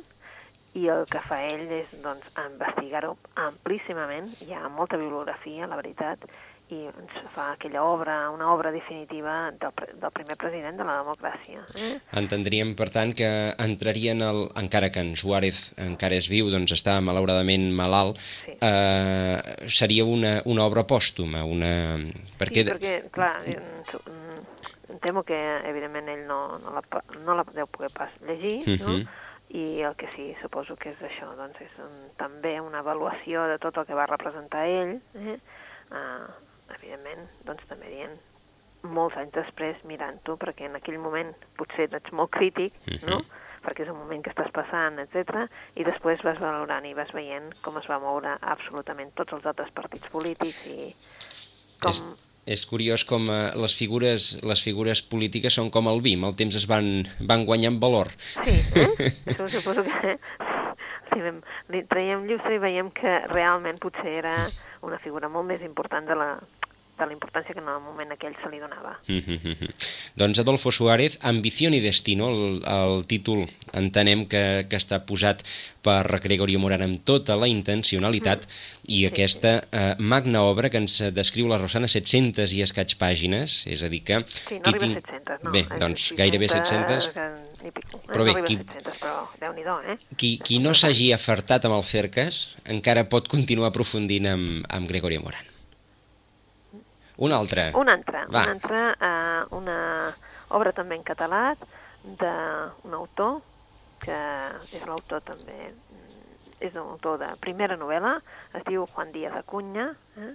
i 0.78 0.86
el 0.92 1.06
que 1.10 1.22
fa 1.24 1.40
ell 1.48 1.66
és 1.72 1.94
doncs, 2.04 2.28
investigar-ho 2.44 3.16
amplíssimament, 3.42 4.28
hi 4.44 4.54
ha 4.54 4.68
molta 4.70 5.00
bibliografia, 5.02 5.70
la 5.72 5.80
veritat, 5.80 6.28
i 6.74 6.80
ens 6.90 7.14
fa 7.36 7.52
aquella 7.54 7.84
obra, 7.86 8.30
una 8.34 8.48
obra 8.54 8.72
definitiva 8.74 9.52
del, 9.52 9.74
del 10.02 10.12
primer 10.12 10.36
president 10.42 10.80
de 10.80 10.86
la 10.88 10.96
democràcia. 11.04 11.62
Eh? 11.78 11.92
Entendríem, 12.18 12.74
per 12.76 12.88
tant, 12.90 13.14
que 13.14 13.28
entraria 13.62 14.16
en 14.16 14.24
el... 14.26 14.40
Encara 14.58 14.90
que 14.90 15.04
en 15.06 15.14
Suárez 15.20 15.74
encara 15.78 16.18
és 16.18 16.30
viu, 16.32 16.50
doncs 16.50 16.74
està 16.74 16.98
malauradament 17.06 17.68
malalt, 17.78 18.18
Sí. 18.46 18.56
eh, 18.66 19.68
seria 19.70 20.06
una, 20.10 20.40
una 20.46 20.66
obra 20.66 20.86
pòstuma, 20.90 21.44
una... 21.46 21.72
Sí, 22.02 22.40
perquè, 22.40 22.66
clar, 23.14 23.36
em, 23.46 24.98
temo 25.04 25.22
que, 25.28 25.38
evidentment, 25.70 26.10
ell 26.10 26.26
no, 26.26 26.40
no, 26.64 26.74
la, 26.74 26.82
no 27.26 27.36
la 27.38 27.46
deu 27.54 27.68
poder 27.70 27.92
pas 27.94 28.10
llegir, 28.26 28.58
no? 28.80 28.98
Mhm. 28.98 29.06
I 29.56 29.84
el 29.86 29.94
que 29.96 30.08
sí, 30.16 30.32
suposo 30.42 30.74
que 30.76 30.90
és 30.90 31.02
això, 31.06 31.30
doncs 31.38 31.60
és 31.62 31.76
un, 31.80 31.94
també 32.18 32.56
una 32.60 32.82
avaluació 32.82 33.46
de 33.48 33.60
tot 33.62 33.78
el 33.78 33.86
que 33.86 33.94
va 33.96 34.08
representar 34.10 34.66
ell, 34.66 34.96
eh? 35.14 35.36
uh, 35.94 36.26
evidentment, 36.74 37.28
doncs 37.46 37.68
també 37.70 37.92
dient 37.92 38.16
molts 38.86 39.18
anys 39.18 39.34
després 39.34 39.82
mirant-ho, 39.90 40.36
perquè 40.42 40.68
en 40.70 40.78
aquell 40.80 41.00
moment 41.02 41.32
potser 41.58 41.88
ets 41.90 42.14
molt 42.14 42.32
crític, 42.36 42.76
no? 43.08 43.20
Mhm. 43.20 43.42
perquè 43.66 43.82
és 43.82 43.90
un 43.90 43.98
moment 43.98 44.22
que 44.22 44.30
estàs 44.30 44.52
passant, 44.54 45.00
etc. 45.02 45.48
i 45.74 45.84
després 45.84 46.22
vas 46.22 46.38
valorant 46.38 46.86
i 46.86 46.94
vas 46.94 47.10
veient 47.12 47.50
com 47.64 47.80
es 47.80 47.88
va 47.90 47.98
moure 47.98 48.38
absolutament 48.42 49.10
tots 49.16 49.34
els 49.34 49.46
altres 49.46 49.72
partits 49.74 50.08
polítics 50.14 50.68
i 50.70 50.94
com... 51.82 51.90
És, 51.90 52.04
és 52.46 52.66
curiós 52.70 53.04
com 53.10 53.26
eh, 53.26 53.56
les, 53.58 53.74
figures, 53.74 54.38
les 54.46 54.62
figures 54.62 55.02
polítiques 55.02 55.58
són 55.58 55.72
com 55.74 55.90
el 55.90 56.04
vi, 56.06 56.14
amb 56.14 56.30
el 56.30 56.36
temps 56.38 56.56
es 56.62 56.68
van, 56.70 57.08
van 57.26 57.48
guanyant 57.50 57.80
valor. 57.82 58.14
Sí, 58.36 58.54
eh? 58.78 59.10
Això 59.34 59.50
suposo 59.50 59.82
que 59.82 60.14
si 61.10 61.26
vam, 61.26 61.42
li 61.74 61.82
traiem 61.90 62.30
llustre 62.30 62.60
i 62.60 62.62
veiem 62.62 62.94
que 62.94 63.18
realment 63.34 63.82
potser 63.82 64.20
era 64.20 64.36
una 64.86 65.00
figura 65.02 65.30
molt 65.32 65.50
més 65.50 65.66
important 65.66 66.06
de 66.06 66.18
la, 66.20 66.30
de 66.98 67.06
la 67.06 67.14
importància 67.14 67.54
que 67.54 67.60
en 67.60 67.68
el 67.70 67.82
moment 67.84 68.12
aquell 68.16 68.36
se 68.42 68.50
li 68.52 68.60
donava. 68.62 68.96
doncs 70.16 70.40
Adolfo 70.40 70.72
Suárez, 70.72 71.18
Ambición 71.22 71.74
i 71.74 71.80
Destino, 71.84 72.30
el, 72.30 72.62
el 72.66 73.06
títol 73.08 73.46
entenem 73.74 74.26
que, 74.32 74.66
que 74.70 74.78
està 74.80 75.02
posat 75.06 75.44
per 75.86 76.20
Gregorio 76.24 76.60
Morán 76.60 76.82
amb 76.86 77.02
tota 77.06 77.36
la 77.38 77.48
intencionalitat 77.52 78.48
i 78.90 79.04
aquesta 79.06 79.58
eh, 79.72 79.96
magna 80.00 80.42
obra 80.48 80.70
que 80.74 80.80
ens 80.82 80.98
descriu 81.14 81.48
la 81.52 81.60
Rosana 81.62 81.88
700 81.92 82.54
i 82.58 82.64
escaig 82.66 82.96
pàgines, 83.02 83.64
és 83.70 83.84
a 83.86 83.90
dir 83.92 84.02
que... 84.08 84.22
Sí, 84.26 84.58
no 84.60 84.64
qui 84.66 84.74
arriba 84.74 84.86
tinc- 84.86 84.98
a 84.98 85.20
700, 85.20 85.44
no. 85.44 85.52
Bé, 85.52 85.66
doncs 85.82 86.08
600, 86.12 86.18
gairebé 86.24 86.50
700. 86.50 87.10
que. 87.14 87.28
Però 88.12 88.24
bé, 88.26 88.34
qui- 88.46 88.60
a 88.62 88.66
700, 88.80 89.00
però 89.02 89.80
eh? 89.92 89.98
Qui, 90.16 90.38
qui 90.40 90.60
no 90.62 90.74
s'hagi 90.74 91.12
afartat 91.16 91.66
amb 91.66 91.76
el 91.78 91.84
Cercas 91.84 92.56
encara 92.66 93.06
pot 93.10 93.28
continuar 93.28 93.70
aprofundint 93.74 94.28
amb, 94.32 94.66
amb 94.70 94.88
Gregorio 94.90 95.22
Morán. 95.22 95.55
Un 97.18 97.32
altre. 97.32 97.72
Una 97.76 97.94
altra, 97.94 98.26
Va. 98.28 98.44
una 98.44 98.52
altra, 98.52 98.86
uh, 99.00 99.58
una 99.58 99.78
obra 100.50 100.74
també 100.76 100.98
en 101.00 101.04
català 101.08 101.56
d'un 102.04 102.94
autor, 102.94 103.40
que 104.04 104.18
és 104.76 104.84
l'autor 104.86 105.24
també 105.26 105.58
mm, 105.72 106.58
és 106.60 106.74
un 106.76 106.84
autor 106.84 107.20
de 107.22 107.30
primera 107.42 107.78
novel·la, 107.80 108.18
es 108.54 108.66
diu 108.68 108.86
Juan 108.92 109.14
Díaz 109.16 109.38
Acuña, 109.40 109.90
eh? 110.20 110.34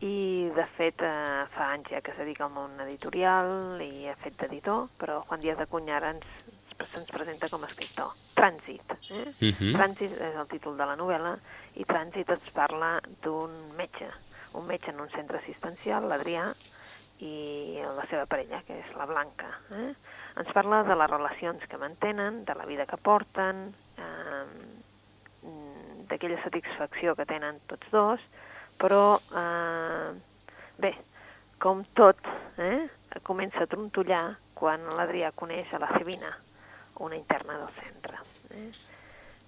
i 0.00 0.48
de 0.56 0.64
fet 0.78 1.02
eh, 1.04 1.44
fa 1.52 1.66
anys 1.74 1.90
ja 1.92 2.00
que 2.00 2.14
es 2.14 2.20
dedica 2.20 2.46
al 2.46 2.54
món 2.54 2.78
editorial 2.86 3.82
i 3.84 4.08
ha 4.08 4.16
fet 4.22 4.38
d'editor, 4.40 4.88
però 5.00 5.18
Juan 5.28 5.42
Díaz 5.42 5.60
Acuña 5.60 5.98
ara 5.98 6.14
ens, 6.14 6.24
se'ns 6.88 7.12
presenta 7.12 7.50
com 7.52 7.64
a 7.64 7.68
escriptor. 7.68 8.14
Trànsit. 8.38 8.96
Eh? 9.10 9.26
Uh 9.28 9.52
-huh. 9.52 9.74
Trànsit 9.76 10.16
és 10.16 10.36
el 10.40 10.48
títol 10.48 10.76
de 10.78 10.86
la 10.86 10.96
novel·la 10.96 11.36
i 11.76 11.84
Trànsit 11.84 12.32
ens 12.32 12.50
parla 12.56 12.98
d'un 13.22 13.52
metge, 13.76 14.08
un 14.54 14.66
metge 14.66 14.90
en 14.90 15.00
un 15.00 15.10
centre 15.14 15.38
assistencial, 15.38 16.08
l'Adrià, 16.08 16.48
i 17.20 17.80
la 17.84 18.06
seva 18.08 18.24
parella, 18.26 18.62
que 18.66 18.78
és 18.80 18.92
la 18.96 19.06
Blanca. 19.08 19.50
Eh? 19.76 19.90
Ens 20.40 20.52
parla 20.56 20.82
de 20.88 20.96
les 20.96 21.10
relacions 21.10 21.66
que 21.68 21.80
mantenen, 21.80 22.44
de 22.48 22.56
la 22.56 22.66
vida 22.68 22.86
que 22.88 22.96
porten, 22.96 23.68
eh, 24.00 24.44
d'aquella 26.10 26.40
satisfacció 26.42 27.14
que 27.16 27.28
tenen 27.28 27.60
tots 27.70 27.92
dos, 27.92 28.24
però, 28.80 29.20
eh, 29.36 30.12
bé, 30.80 30.94
com 31.60 31.84
tot, 31.94 32.18
eh, 32.56 32.88
comença 33.22 33.64
a 33.64 33.68
trontollar 33.68 34.38
quan 34.54 34.86
l'Adrià 34.96 35.32
coneix 35.36 35.72
a 35.74 35.78
la 35.78 35.90
Cebina, 35.98 36.32
una 37.00 37.16
interna 37.16 37.58
del 37.58 37.74
centre. 37.76 38.18
Eh? 38.50 38.70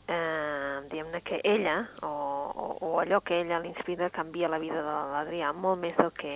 Eh, 0.09 0.81
diguem-ne 0.91 1.21
que 1.23 1.41
ella, 1.45 1.89
o, 2.03 2.09
o, 2.09 2.67
o 2.81 3.01
allò 3.01 3.21
que 3.21 3.41
ella 3.41 3.61
l'inspira, 3.63 4.11
canvia 4.11 4.51
la 4.51 4.59
vida 4.59 4.83
de 4.83 4.97
l'Adrià 5.13 5.53
molt 5.55 5.81
més 5.81 5.95
del 5.97 6.11
que 6.17 6.33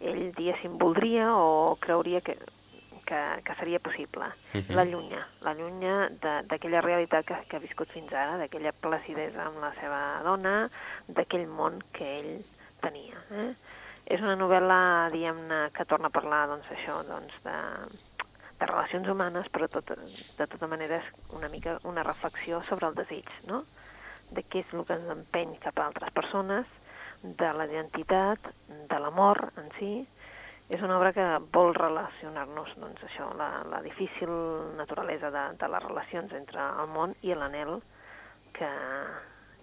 ell, 0.00 0.22
diguéssim, 0.36 0.78
voldria 0.78 1.32
o 1.34 1.74
creuria 1.82 2.20
que, 2.22 2.36
que, 3.08 3.20
que 3.44 3.54
seria 3.58 3.80
possible. 3.80 4.26
Uh 4.54 4.60
-huh. 4.60 4.74
L'allunya, 4.76 5.26
l'allunya 5.40 6.10
d'aquella 6.20 6.80
realitat 6.80 7.26
que, 7.26 7.34
que 7.48 7.56
ha 7.56 7.66
viscut 7.66 7.88
fins 7.90 8.12
ara, 8.12 8.38
d'aquella 8.38 8.72
placidesa 8.72 9.46
amb 9.46 9.58
la 9.58 9.72
seva 9.80 10.22
dona, 10.22 10.70
d'aquell 11.08 11.46
món 11.46 11.82
que 11.92 12.06
ell 12.18 12.44
tenia. 12.80 13.18
Eh? 13.30 13.54
És 14.06 14.20
una 14.20 14.36
novel·la, 14.36 15.10
diguem-ne, 15.12 15.70
que 15.72 15.84
torna 15.84 16.06
a 16.06 16.16
parlar, 16.18 16.46
doncs, 16.48 16.68
això, 16.70 17.02
doncs, 17.04 17.34
de 17.44 17.56
relacions 18.88 19.08
humanes, 19.08 19.48
però 19.52 19.68
tot, 19.68 19.90
de 20.38 20.46
tota 20.46 20.66
manera 20.66 20.96
és 20.96 21.08
una 21.36 21.48
mica 21.48 21.78
una 21.84 22.02
reflexió 22.02 22.62
sobre 22.64 22.86
el 22.88 22.94
desig, 22.94 23.26
no? 23.46 23.64
De 24.30 24.42
què 24.42 24.62
és 24.62 24.72
el 24.72 24.84
que 24.86 24.94
ens 24.94 25.10
empeny 25.12 25.58
cap 25.60 25.78
a 25.78 25.86
altres 25.88 26.10
persones, 26.12 26.66
de 27.22 27.52
la 27.52 27.66
identitat, 27.66 28.38
de 28.88 28.98
l'amor 28.98 29.52
en 29.58 29.68
si. 29.78 30.06
És 30.68 30.80
una 30.82 30.98
obra 30.98 31.12
que 31.12 31.24
vol 31.52 31.74
relacionar-nos, 31.74 32.74
doncs 32.76 33.02
això, 33.04 33.28
la, 33.36 33.64
la 33.68 33.80
difícil 33.82 34.30
naturalesa 34.76 35.30
de, 35.30 35.44
de 35.58 35.68
les 35.68 35.82
relacions 35.84 36.32
entre 36.32 36.60
el 36.60 36.88
món 36.92 37.14
i 37.22 37.34
l'anel 37.34 37.80
que, 38.52 38.68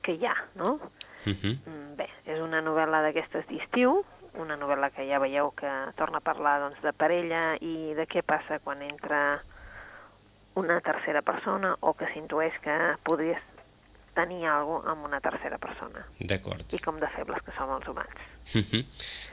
que 0.02 0.18
hi 0.18 0.26
ha, 0.26 0.36
no? 0.56 0.80
Uh 1.26 1.34
-huh. 1.34 1.96
Bé, 1.98 2.10
és 2.26 2.40
una 2.42 2.62
novel·la 2.62 3.02
d'aquestes 3.02 3.48
d'estiu, 3.48 4.04
una 4.42 4.58
novel·la 4.60 4.92
que 4.94 5.08
ja 5.10 5.20
veieu 5.24 5.52
que 5.58 5.72
torna 6.00 6.22
a 6.22 6.26
parlar 6.26 6.60
doncs, 6.64 6.82
de 6.84 6.94
parella 6.94 7.44
i 7.62 7.94
de 7.98 8.06
què 8.12 8.24
passa 8.24 8.60
quan 8.64 8.82
entra 8.86 9.42
una 10.56 10.80
tercera 10.82 11.22
persona 11.22 11.76
o 11.82 11.94
que 11.94 12.08
s'intueix 12.14 12.56
que 12.64 12.78
podries 13.04 13.55
tenir 14.16 14.46
alguna 14.50 14.82
cosa 14.82 14.96
amb 14.96 15.10
una 15.10 15.20
tercera 15.24 15.60
persona. 15.62 16.06
D'acord. 16.20 16.66
I 16.74 16.80
com 16.84 16.98
de 17.02 17.10
febles 17.16 17.44
que 17.46 17.54
som 17.58 17.72
els 17.76 17.88
humans. 17.92 18.24
Uh 18.54 18.62
-huh. 18.62 18.84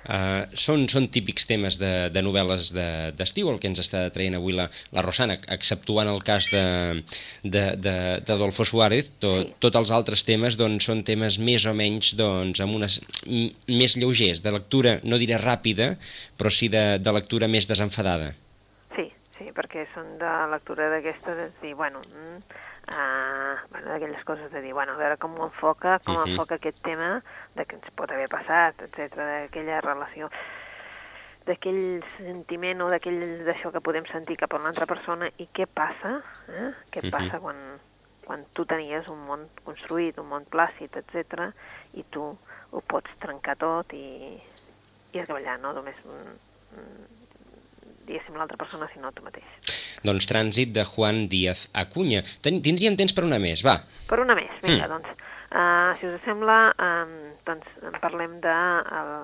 uh, 0.09 0.57
són, 0.57 0.89
són 0.89 1.09
típics 1.09 1.47
temes 1.47 1.77
de, 1.79 2.09
de 2.09 2.23
novel·les 2.23 2.73
d'estiu, 3.17 3.47
de, 3.47 3.53
el 3.53 3.61
que 3.61 3.69
ens 3.69 3.81
està 3.81 4.11
traient 4.11 4.35
avui 4.35 4.53
la, 4.53 4.71
la 4.91 5.03
Rosana, 5.03 5.37
exceptuant 5.49 6.09
el 6.09 6.23
cas 6.23 6.49
de, 6.51 7.03
de, 7.43 7.77
de, 7.77 8.21
d'Adolfo 8.27 8.65
Suárez, 8.65 9.11
to, 9.19 9.43
sí. 9.43 9.53
tots 9.59 9.77
els 9.77 9.91
altres 9.91 10.25
temes 10.25 10.57
doncs, 10.57 10.85
són 10.85 11.05
temes 11.05 11.39
més 11.39 11.67
o 11.67 11.75
menys 11.75 12.15
doncs, 12.17 12.61
amb 12.61 12.75
unes, 12.75 13.01
més 13.69 13.97
lleugers, 13.97 14.43
de 14.43 14.51
lectura, 14.51 15.01
no 15.05 15.19
diré 15.19 15.37
ràpida, 15.37 15.97
però 16.39 16.51
sí 16.51 16.69
de, 16.69 16.99
de 16.99 17.13
lectura 17.13 17.49
més 17.49 17.69
desenfadada. 17.69 18.35
Sí, 19.43 19.51
perquè 19.51 19.89
són 19.91 20.19
de 20.21 20.33
lectura 20.53 20.87
d'aquestes, 20.93 21.39
és 21.49 21.55
dir, 21.63 21.75
bueno... 21.75 22.03
Mm, 22.07 22.37
uh, 22.93 23.57
bueno, 23.73 23.89
d'aquelles 23.89 24.23
coses 24.25 24.53
de 24.53 24.61
dir, 24.63 24.73
bueno, 24.73 24.95
a 24.95 25.01
veure 25.01 25.17
com 25.19 25.35
ho 25.39 25.49
enfoca, 25.49 25.99
com 26.05 26.15
uh 26.15 26.23
-huh. 26.23 26.31
enfoca 26.31 26.55
aquest 26.55 26.79
tema 26.83 27.23
de 27.57 27.65
que 27.67 27.75
ens 27.77 27.91
pot 27.91 28.11
haver 28.11 28.29
passat, 28.29 28.83
etc 28.83 29.17
d'aquella 29.17 29.81
relació 29.81 30.31
d'aquell 31.47 32.05
sentiment 32.19 32.83
o 32.83 32.89
d'aquell 32.91 33.45
d'això 33.47 33.73
que 33.73 33.81
podem 33.81 34.07
sentir 34.07 34.37
cap 34.37 34.53
a 34.53 34.59
una 34.59 34.69
altra 34.69 34.87
persona 34.87 35.27
i 35.39 35.49
què 35.53 35.67
passa, 35.67 36.23
eh? 36.49 36.71
què 36.93 37.01
uh 37.01 37.05
-huh. 37.05 37.11
passa 37.11 37.41
quan, 37.41 37.57
quan 38.25 38.45
tu 38.53 38.65
tenies 38.65 39.09
un 39.09 39.27
món 39.27 39.49
construït, 39.65 40.19
un 40.19 40.29
món 40.29 40.45
plàcid, 40.47 40.97
etc 40.97 41.51
i 41.95 42.05
tu 42.05 42.39
ho 42.71 42.81
pots 42.81 43.11
trencar 43.19 43.57
tot 43.57 43.93
i, 43.93 44.39
i 45.13 45.19
esgavellar, 45.19 45.59
no? 45.59 45.73
Només, 45.73 45.97
diguéssim, 48.07 48.37
l'altra 48.39 48.59
persona, 48.61 48.89
sinó 48.93 49.13
tu 49.13 49.25
mateix. 49.27 49.45
Doncs 50.07 50.27
Trànsit 50.31 50.73
de 50.75 50.85
Juan 50.89 51.29
Díaz 51.33 51.69
Acuña. 51.73 52.23
Ten 52.43 52.63
tindríem 52.65 52.97
temps 52.97 53.15
per 53.15 53.25
una 53.29 53.39
més, 53.43 53.65
va. 53.67 53.79
Per 54.09 54.21
una 54.23 54.37
més, 54.39 54.53
vinga, 54.63 54.89
mm. 54.89 54.93
doncs. 54.97 55.31
Uh, 55.53 55.93
si 56.01 56.09
us 56.09 56.21
sembla, 56.25 56.59
um, 56.81 57.15
doncs 57.47 57.79
en 57.83 58.03
parlem 58.03 58.41
de... 58.45 58.59
El... 59.03 59.15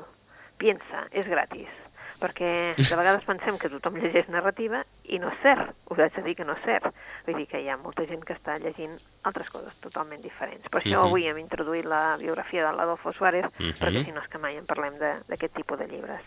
Piensa, 0.59 1.05
és 1.15 1.23
gratis 1.31 1.71
perquè 2.19 2.75
de 2.75 2.97
vegades 2.99 3.25
pensem 3.27 3.59
que 3.61 3.71
tothom 3.71 3.99
llegeix 4.03 4.29
narrativa 4.33 4.83
i 5.07 5.21
no 5.23 5.31
és 5.31 5.41
cert, 5.43 5.71
us 5.91 6.01
haig 6.03 6.17
de 6.17 6.25
dir 6.27 6.35
que 6.39 6.47
no 6.47 6.57
és 6.59 6.65
cert. 6.67 6.91
Vull 7.27 7.39
dir 7.41 7.47
que 7.51 7.61
hi 7.63 7.69
ha 7.71 7.79
molta 7.81 8.05
gent 8.11 8.25
que 8.27 8.35
està 8.35 8.57
llegint 8.63 8.97
altres 9.29 9.51
coses 9.55 9.79
totalment 9.85 10.23
diferents. 10.25 10.67
Per 10.69 10.81
això 10.81 10.99
uh 10.99 10.99
mhm. 10.99 11.05
-huh. 11.05 11.07
avui 11.07 11.29
hem 11.29 11.39
introduït 11.39 11.85
la 11.85 12.17
biografia 12.17 12.67
de 12.67 12.77
l'Adolfo 12.77 13.13
Suárez, 13.13 13.45
uh 13.45 13.63
mhm. 13.63 13.71
-huh. 13.71 13.79
perquè 13.79 14.05
si 14.05 14.13
no 14.13 14.21
és 14.21 14.29
que 14.29 14.39
mai 14.39 14.57
en 14.57 14.67
parlem 14.67 14.99
d'aquest 14.99 15.55
tipus 15.55 15.79
de 15.79 15.87
llibres. 15.87 16.23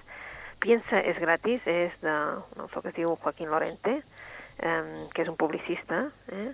Piensa 0.62 1.02
és 1.02 1.18
gratis, 1.18 1.64
és 1.66 1.94
d'un 2.04 2.62
autor 2.62 2.84
que 2.84 2.92
es 2.92 2.98
diu 3.00 3.16
Joaquín 3.24 3.50
Lorente, 3.50 3.96
eh, 4.62 5.08
que 5.14 5.24
és 5.24 5.32
un 5.32 5.38
publicista, 5.40 6.04
eh, 6.32 6.52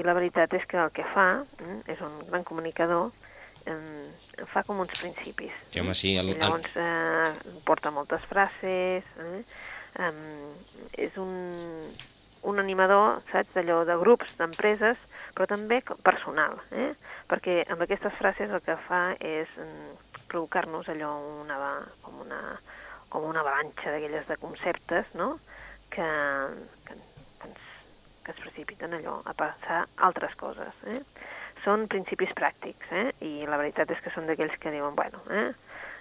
i 0.00 0.06
la 0.06 0.14
veritat 0.16 0.54
és 0.56 0.64
que 0.70 0.78
el 0.80 0.92
que 0.96 1.04
fa, 1.14 1.42
eh, 1.60 1.80
és 1.92 2.00
un 2.00 2.14
gran 2.30 2.46
comunicador, 2.46 3.10
eh, 3.66 4.46
fa 4.52 4.62
com 4.64 4.80
uns 4.80 4.94
principis. 5.00 5.52
Sí, 5.70 5.80
home, 5.80 5.94
sí. 5.94 6.14
El, 6.16 6.32
I 6.32 6.38
llavors 6.38 6.72
eh, 6.76 7.58
porta 7.66 7.92
moltes 7.92 8.24
frases, 8.30 9.04
eh, 9.20 9.42
eh, 10.00 10.12
és 11.06 11.20
un, 11.20 11.34
un 12.42 12.58
animador, 12.62 13.20
saps, 13.32 13.52
d'allò 13.56 13.82
de 13.84 13.96
grups, 14.00 14.32
d'empreses, 14.38 14.98
però 15.36 15.46
també 15.50 15.80
personal, 16.04 16.58
eh? 16.72 16.92
perquè 17.30 17.60
amb 17.70 17.84
aquestes 17.84 18.14
frases 18.18 18.50
el 18.50 18.62
que 18.64 18.76
fa 18.88 19.02
és 19.20 19.50
mm, 19.56 20.24
provocar-nos 20.30 20.88
allò 20.90 21.12
una, 21.42 21.58
com 22.02 22.22
una, 22.24 22.40
com 23.10 23.26
una 23.28 23.44
avalanxa 23.44 23.92
d'aquelles 23.92 24.26
de 24.30 24.38
conceptes, 24.40 25.14
no?, 25.18 25.34
que, 25.90 26.06
que 26.86 26.94
que 28.24 28.32
es 28.32 28.40
precipiten 28.44 28.94
allò, 28.94 29.20
a 29.24 29.34
passar 29.34 29.84
altres 29.96 30.34
coses. 30.36 30.74
Eh? 30.86 31.00
Són 31.64 31.86
principis 31.90 32.32
pràctics, 32.36 32.90
eh? 32.92 33.06
i 33.26 33.46
la 33.48 33.58
veritat 33.60 33.90
és 33.90 34.02
que 34.04 34.12
són 34.14 34.28
d'aquells 34.28 34.56
que 34.60 34.72
diuen, 34.72 34.94
bueno, 34.96 35.22
eh? 35.30 35.48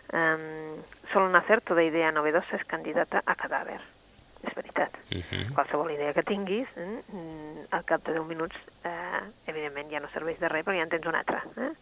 Um, 0.09 0.79
solo 1.11 1.29
nacer 1.29 1.59
toda 1.61 1.83
idea 1.85 2.09
novedosa 2.11 2.57
és 2.57 2.65
candidata 2.65 3.21
a 3.25 3.35
cadàver. 3.37 3.79
És 4.41 4.55
veritat. 4.55 4.95
Uh. 5.11 5.19
-huh. 5.19 5.53
Qualsevol 5.53 5.91
idea 5.91 6.13
que 6.13 6.23
tinguis, 6.23 6.67
eh? 6.77 7.65
al 7.71 7.83
cap 7.85 8.05
de 8.05 8.13
10 8.13 8.25
minuts, 8.25 8.55
eh, 8.83 9.21
evidentment 9.45 9.91
ja 9.91 9.99
no 9.99 10.09
serveix 10.09 10.39
de 10.39 10.47
res 10.47 10.65
perquè 10.65 10.77
ja 10.77 10.83
en 10.83 10.89
tens 10.89 11.05
una 11.05 11.19
altra. 11.19 11.43
Eh? 11.57 11.73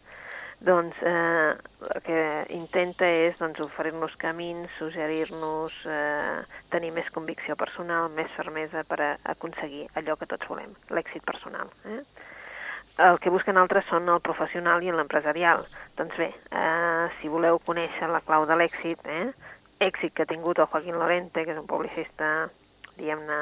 Doncs 0.60 0.96
eh, 1.06 1.54
el 1.94 2.02
que 2.02 2.20
intenta 2.56 3.06
és 3.06 3.38
doncs, 3.38 3.60
oferir-nos 3.62 4.16
camins, 4.18 4.70
suggerir-nos, 4.78 5.74
eh, 5.86 6.40
tenir 6.72 6.90
més 6.96 7.10
convicció 7.14 7.54
personal, 7.56 8.10
més 8.10 8.30
fermesa 8.34 8.82
per 8.88 8.98
a 9.04 9.10
aconseguir 9.34 9.86
allò 9.94 10.18
que 10.18 10.26
tots 10.26 10.50
volem, 10.50 10.74
l'èxit 10.90 11.24
personal. 11.24 11.70
Eh? 11.86 12.02
El 13.06 13.20
que 13.22 13.30
busquen 13.30 13.60
altres 13.60 13.86
són 13.86 14.10
el 14.10 14.18
professional 14.20 14.82
i 14.82 14.90
l'empresarial. 14.90 15.62
Doncs 15.96 16.16
bé, 16.18 16.32
eh, 16.50 17.06
si 17.20 17.30
voleu 17.30 17.60
conèixer 17.62 18.10
la 18.10 18.24
clau 18.26 18.46
de 18.46 18.56
l'èxit, 18.58 19.06
eh, 19.06 19.30
èxit 19.78 20.14
que 20.14 20.26
ha 20.26 20.32
tingut 20.32 20.58
el 20.58 20.66
Joaquín 20.66 20.98
Lorente, 20.98 21.44
que 21.44 21.54
és 21.54 21.60
un 21.60 21.70
publicista 21.70 22.48
diguem-ne, 22.98 23.38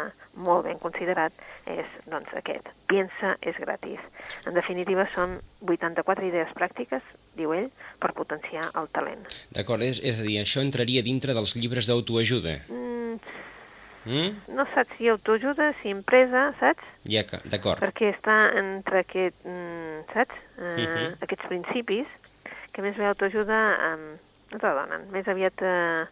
molt 0.47 0.66
ben 0.66 0.79
considerat, 0.83 1.33
és 1.66 1.88
doncs, 2.11 2.31
aquest. 2.38 2.69
Piensa 2.90 3.35
és 3.40 3.57
gratis. 3.62 4.03
En 4.47 4.55
definitiva, 4.57 5.07
són 5.14 5.38
84 5.64 6.29
idees 6.29 6.53
pràctiques, 6.57 7.05
diu 7.38 7.55
ell, 7.57 7.71
per 8.03 8.12
potenciar 8.16 8.69
el 8.79 8.90
talent. 8.95 9.25
D'acord, 9.57 9.83
és, 9.87 10.01
és 10.05 10.21
a 10.21 10.27
dir, 10.27 10.38
això 10.42 10.62
entraria 10.64 11.05
dintre 11.07 11.35
dels 11.37 11.57
llibres 11.57 11.88
d'autoajuda? 11.90 12.59
Mm, 12.69 13.16
mm? 14.05 14.37
No 14.59 14.69
saps 14.75 14.99
si 14.99 15.11
autoajuda, 15.12 15.73
si 15.81 15.95
empresa, 15.95 16.51
saps? 16.61 16.92
Ja, 17.09 17.25
d'acord. 17.49 17.83
Perquè 17.83 18.12
està 18.14 18.38
entre 18.61 19.03
aquest, 19.07 19.40
mm, 19.45 20.07
saps? 20.12 20.45
Uh, 20.57 20.62
uh 20.62 20.77
mhm. 20.77 20.95
-huh. 20.95 21.16
Aquests 21.27 21.49
principis, 21.49 22.07
que 22.73 22.83
més 22.83 22.97
bé 22.97 23.07
autoajuda 23.09 23.59
eh, 23.73 23.97
no 24.53 24.59
te 24.59 24.77
donen. 24.81 25.11
Més 25.11 25.29
aviat... 25.29 25.62
Eh, 25.62 26.07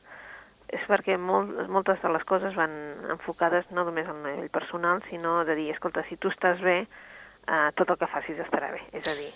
és 0.74 0.84
perquè 0.90 1.16
molt, 1.20 1.54
moltes 1.70 2.00
de 2.02 2.10
les 2.12 2.24
coses 2.28 2.54
van 2.58 2.72
enfocades 3.14 3.70
no 3.70 3.86
només 3.86 4.08
al 4.10 4.20
nivell 4.24 4.50
personal, 4.52 5.02
sinó 5.10 5.42
de 5.48 5.56
dir, 5.58 5.70
escolta, 5.74 6.04
si 6.08 6.18
tu 6.20 6.32
estàs 6.32 6.62
bé, 6.64 6.82
eh, 6.84 7.68
tot 7.78 7.90
el 7.90 8.00
que 8.00 8.10
facis 8.10 8.40
estarà 8.42 8.72
bé. 8.74 8.82
És 8.92 9.06
a 9.10 9.14
dir, 9.18 9.30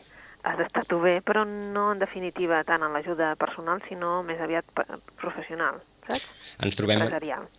has 0.49 0.59
d'estar 0.59 0.85
tu 0.89 1.01
bé, 1.03 1.19
però 1.25 1.45
no 1.47 1.91
en 1.93 2.03
definitiva 2.03 2.63
tant 2.67 2.83
en 2.83 2.95
l'ajuda 2.95 3.35
personal, 3.41 3.83
sinó 3.89 4.23
més 4.27 4.41
aviat 4.43 4.67
professional, 5.21 5.81
saps? 6.09 6.27
Ens 6.59 6.75
trobem, 6.75 7.05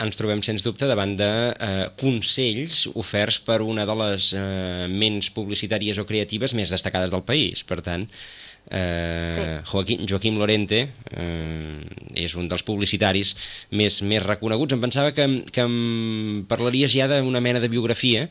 ens 0.03 0.19
trobem, 0.19 0.41
sens 0.43 0.65
dubte, 0.65 0.87
davant 0.89 1.13
de 1.19 1.29
eh, 1.53 1.85
consells 2.01 2.83
oferts 2.99 3.39
per 3.47 3.61
una 3.63 3.85
de 3.87 3.95
les 4.01 4.33
eh, 4.35 4.87
ments 4.91 5.31
publicitàries 5.35 6.01
o 6.01 6.07
creatives 6.09 6.55
més 6.57 6.73
destacades 6.73 7.13
del 7.13 7.23
país. 7.23 7.63
Per 7.63 7.79
tant, 7.85 8.03
eh, 8.69 9.61
Joaquim, 9.65 10.05
Joaquim 10.07 10.37
Lorente 10.37 10.79
eh, 11.11 11.81
és 12.15 12.35
un 12.35 12.47
dels 12.47 12.63
publicitaris 12.63 13.35
més, 13.71 14.01
més 14.01 14.23
reconeguts. 14.25 14.73
Em 14.75 14.81
pensava 14.81 15.11
que, 15.11 15.25
que 15.51 15.61
em 15.65 16.45
parlaries 16.49 16.91
ja 16.93 17.07
d'una 17.11 17.41
mena 17.41 17.59
de 17.59 17.69
biografia, 17.69 18.27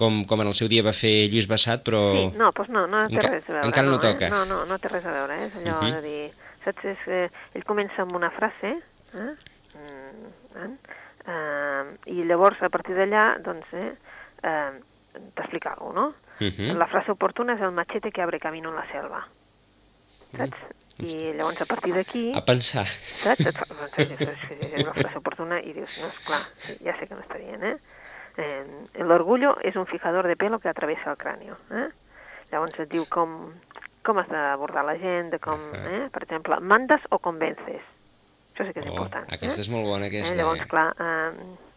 com, 0.00 0.22
com 0.24 0.40
en 0.40 0.48
el 0.48 0.54
seu 0.56 0.68
dia 0.72 0.82
va 0.86 0.94
fer 0.96 1.28
Lluís 1.28 1.46
Bassat, 1.50 1.82
però... 1.84 2.00
Sí, 2.16 2.38
no, 2.40 2.52
doncs 2.56 2.70
no, 2.72 2.86
no 2.88 3.02
té 3.08 3.18
Enca- 3.18 3.32
res 3.34 3.48
a 3.48 3.52
veure. 3.52 3.66
encara 3.68 3.88
no 3.90 3.98
eh? 3.98 4.04
toca. 4.06 4.30
No, 4.32 4.44
no, 4.48 4.62
no 4.64 4.78
té 4.80 4.88
res 4.88 5.04
a 5.04 5.12
veure, 5.12 5.36
eh? 5.42 5.48
és 5.50 5.58
allò 5.60 5.80
Mhm. 5.82 5.92
de 5.98 6.00
dir... 6.06 6.30
Saps? 6.64 6.84
És, 6.84 7.04
eh, 7.08 7.28
ell 7.56 7.64
comença 7.64 8.02
amb 8.02 8.12
una 8.16 8.28
frase, 8.36 8.74
eh? 9.16 9.30
Mm, 9.80 10.32
eh? 10.60 10.72
Uh, 11.30 11.92
I 12.10 12.24
llavors, 12.28 12.60
a 12.64 12.68
partir 12.72 12.94
d'allà, 12.96 13.38
doncs, 13.44 13.68
eh, 13.76 13.92
eh, 14.44 15.20
t'explica 15.36 15.72
alguna 15.74 15.92
cosa, 15.92 16.00
no? 16.00 16.46
Mhm. 16.48 16.76
La 16.80 16.86
frase 16.88 17.12
oportuna 17.12 17.54
és 17.54 17.60
el 17.64 17.72
machete 17.76 18.10
que 18.12 18.22
abre 18.22 18.40
camino 18.40 18.70
en 18.70 18.76
la 18.76 18.86
selva. 18.92 19.22
Saps? 20.36 20.66
I 21.00 21.32
llavors, 21.32 21.60
a 21.62 21.66
partir 21.68 21.94
d'aquí... 21.96 22.26
A 22.36 22.42
pensar. 22.44 22.84
Saps? 23.22 23.46
Et 23.48 23.56
fa, 23.56 23.64
és, 24.02 24.84
la 24.84 24.92
frase 24.92 25.16
oportuna 25.16 25.60
i 25.64 25.72
dius, 25.72 25.96
no, 26.02 26.10
esclar, 26.12 26.42
sí, 26.66 26.76
ja 26.84 26.94
sé 26.98 27.08
que 27.08 27.16
no 27.16 27.24
està 27.24 27.40
dient, 27.40 27.64
eh? 27.64 27.76
eh 28.36 29.00
el 29.00 29.14
orgullo 29.14 29.54
és 29.64 29.78
un 29.80 29.88
fijador 29.88 30.28
de 30.28 30.36
pelo 30.36 30.60
que 30.60 30.68
atravessa 30.68 31.14
el 31.14 31.18
cráneo, 31.20 31.56
eh? 31.72 31.88
Llavors 32.50 32.76
et 32.82 32.90
diu 32.90 33.06
com, 33.08 33.38
com 34.04 34.20
has 34.20 34.28
d'abordar 34.28 34.84
la 34.84 34.98
gent, 35.00 35.30
de 35.32 35.40
com, 35.40 35.62
eh? 35.78 36.04
per 36.12 36.24
exemple, 36.26 36.60
mandes 36.60 37.08
o 37.10 37.20
convences. 37.22 37.80
Això 38.52 38.66
sí 38.66 38.74
que 38.74 38.82
és 38.82 38.90
Oh, 38.90 38.92
important. 38.92 39.26
aquesta 39.32 39.62
eh? 39.62 39.64
és 39.64 39.72
molt 39.72 39.86
bona, 39.88 40.10
aquesta. 40.10 40.34
Eh? 40.34 40.38
Llavors, 40.40 40.66
clar, 40.68 40.88
eh, 41.00 41.70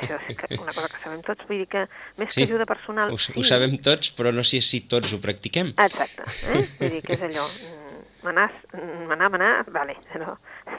això 0.00 0.18
és 0.28 0.36
que 0.40 0.58
una 0.58 0.72
cosa 0.72 0.88
que 0.88 1.00
sabem 1.02 1.22
tots, 1.24 1.46
vull 1.48 1.62
dir 1.62 1.68
que 1.70 1.84
més 2.18 2.32
Sí, 2.32 2.40
que 2.40 2.48
ajuda 2.50 2.66
personal... 2.68 3.12
Ho, 3.12 3.18
ho 3.18 3.44
sabem 3.46 3.76
tots, 3.84 4.12
però 4.16 4.32
no 4.34 4.44
sé 4.44 4.60
si 4.64 4.82
tots 4.90 5.12
ho 5.12 5.20
practiquem. 5.22 5.74
Exacte, 5.84 6.26
eh? 6.50 6.64
vull 6.80 6.96
dir 6.96 7.02
que 7.04 7.16
és 7.18 7.26
allò, 7.28 7.44
mm, 7.44 7.83
manar, 8.24 8.48
mm, 8.72 9.04
manar, 9.10 9.30
manar, 9.32 9.52
vale, 9.74 9.96
però 10.12 10.34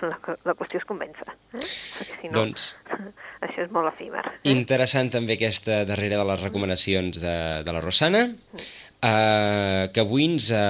la, 0.06 0.18
la 0.46 0.56
qüestió 0.58 0.82
és 0.82 0.88
convèncer, 0.90 1.28
eh? 1.30 1.62
perquè 1.62 2.20
si 2.22 2.32
no, 2.32 2.40
Doncs- 2.40 2.68
això 3.46 3.66
és 3.66 3.74
molt 3.76 3.92
efímer. 3.94 4.26
Eh? 4.32 4.54
Interessant 4.54 5.12
també 5.14 5.38
aquesta 5.38 5.84
darrere 5.88 6.20
de 6.20 6.28
les 6.32 6.44
recomanacions 6.44 7.22
de, 7.22 7.38
de 7.66 7.76
la 7.76 7.84
Rosana, 7.86 8.26
eh, 9.06 9.90
que 9.94 10.02
avui 10.02 10.26
ens 10.26 10.50
ha, 10.54 10.66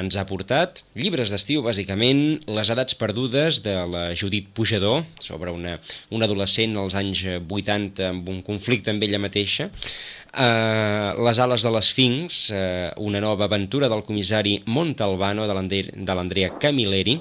ens 0.00 0.16
ha 0.16 0.26
portat 0.28 0.82
llibres 0.98 1.32
d'estiu, 1.32 1.64
bàsicament, 1.66 2.22
Les 2.50 2.70
edats 2.72 2.96
perdudes, 2.98 3.60
de 3.64 3.74
la 3.90 4.04
Judit 4.14 4.48
Pujador, 4.54 5.04
sobre 5.22 5.52
una, 5.54 5.76
una 6.14 6.28
adolescent 6.28 6.76
als 6.80 6.96
anys 6.98 7.24
80 7.40 8.08
amb 8.10 8.30
un 8.30 8.40
conflicte 8.46 8.92
amb 8.92 9.02
ella 9.06 9.22
mateixa, 9.22 9.70
eh, 9.70 11.10
Les 11.18 11.42
ales 11.42 11.66
de 11.66 11.74
l'Esfinx, 11.74 12.46
eh, 12.54 12.88
una 12.98 13.20
nova 13.20 13.50
aventura 13.50 13.90
del 13.90 14.06
comissari 14.06 14.60
Montalbano 14.66 15.48
de 15.50 16.14
l'Andrea 16.14 16.56
Camilleri, 16.58 17.18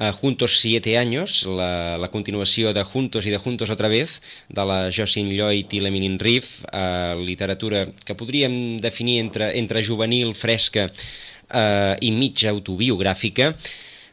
Uh, 0.00 0.14
Juntos 0.16 0.60
siete 0.60 0.96
años, 0.96 1.44
la, 1.44 1.98
la 2.00 2.08
continuació 2.08 2.72
de 2.72 2.82
Juntos 2.88 3.26
i 3.28 3.30
de 3.30 3.36
Juntos 3.36 3.68
otra 3.68 3.88
vez, 3.92 4.22
de 4.48 4.64
la 4.64 4.88
Jocelyn 4.88 5.28
Lloyd 5.36 5.74
i 5.76 5.82
l'Emilyn 5.84 6.16
Riff, 6.18 6.62
uh, 6.72 7.20
literatura 7.20 7.84
que 8.08 8.16
podríem 8.16 8.80
definir 8.80 9.18
entre, 9.20 9.50
entre 9.60 9.84
juvenil, 9.84 10.32
fresca 10.32 10.88
uh, 10.88 12.00
i 12.00 12.14
mitja 12.16 12.48
autobiogràfica, 12.48 13.52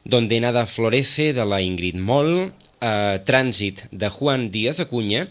Donde 0.08 0.39
nada 0.39 0.65
florece, 0.67 1.34
de 1.34 1.43
la 1.43 1.60
Ingrid 1.60 1.95
Moll, 2.00 2.47
uh, 2.47 3.17
Trànsit, 3.28 3.82
de 3.91 4.08
Juan 4.08 4.52
Díaz 4.52 4.80
Acuña, 4.80 5.28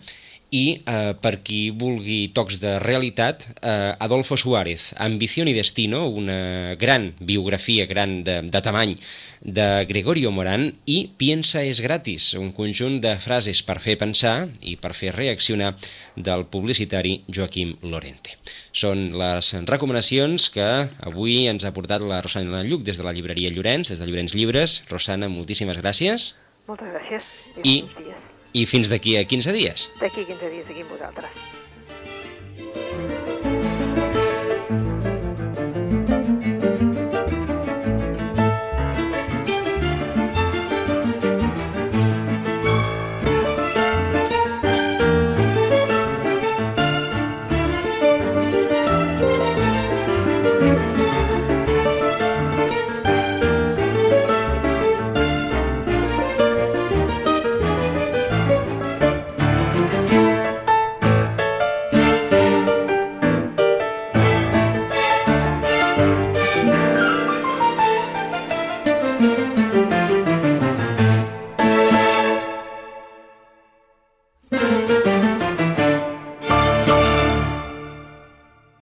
i 0.51 0.79
eh, 0.87 1.13
per 1.21 1.41
qui 1.43 1.71
vulgui 1.75 2.29
tocs 2.33 2.61
de 2.63 2.77
realitat, 2.79 3.43
eh, 3.61 3.95
Adolfo 3.99 4.37
Suárez, 4.37 4.95
Ambición 4.97 5.49
y 5.49 5.53
Destino, 5.53 6.07
una 6.09 6.75
gran 6.77 7.15
biografia, 7.19 7.87
gran 7.87 8.23
de, 8.25 8.43
de 8.43 8.61
tamany, 8.63 8.95
de 9.43 9.85
Gregorio 9.89 10.31
Morán, 10.31 10.69
i 10.87 11.11
Piensa 11.19 11.65
és 11.67 11.81
gratis, 11.83 12.33
un 12.39 12.53
conjunt 12.55 13.01
de 13.03 13.17
frases 13.21 13.61
per 13.67 13.81
fer 13.83 13.99
pensar 13.99 14.49
i 14.63 14.77
per 14.81 14.95
fer 14.95 15.13
reaccionar 15.17 15.75
del 16.17 16.47
publicitari 16.47 17.21
Joaquim 17.29 17.75
Lorente. 17.83 18.39
Són 18.73 19.11
les 19.19 19.53
recomanacions 19.67 20.49
que 20.55 20.67
avui 21.11 21.47
ens 21.51 21.67
ha 21.67 21.75
portat 21.75 22.03
la 22.07 22.23
Rosana 22.25 22.63
Lluc 22.63 22.87
des 22.87 22.97
de 22.99 23.05
la 23.07 23.13
llibreria 23.13 23.51
Llorenç, 23.51 23.91
des 23.91 23.99
de 24.01 24.07
Llorenç 24.07 24.35
Llibres. 24.35 24.83
Rosana, 24.91 25.29
moltíssimes 25.29 25.79
gràcies 25.83 26.35
Moltes 26.67 26.89
gràcies 26.91 27.23
I- 27.63 27.83
dies. 27.85 28.16
I 28.57 28.65
fins 28.71 28.91
d'aquí 28.93 29.17
a 29.21 29.27
15 29.29 29.55
dies. 29.57 29.89
D'aquí 30.01 30.25
15 30.25 30.53
dies 30.57 30.73
aquí 30.73 30.85
amb 30.87 30.97
vosaltres. 30.97 31.56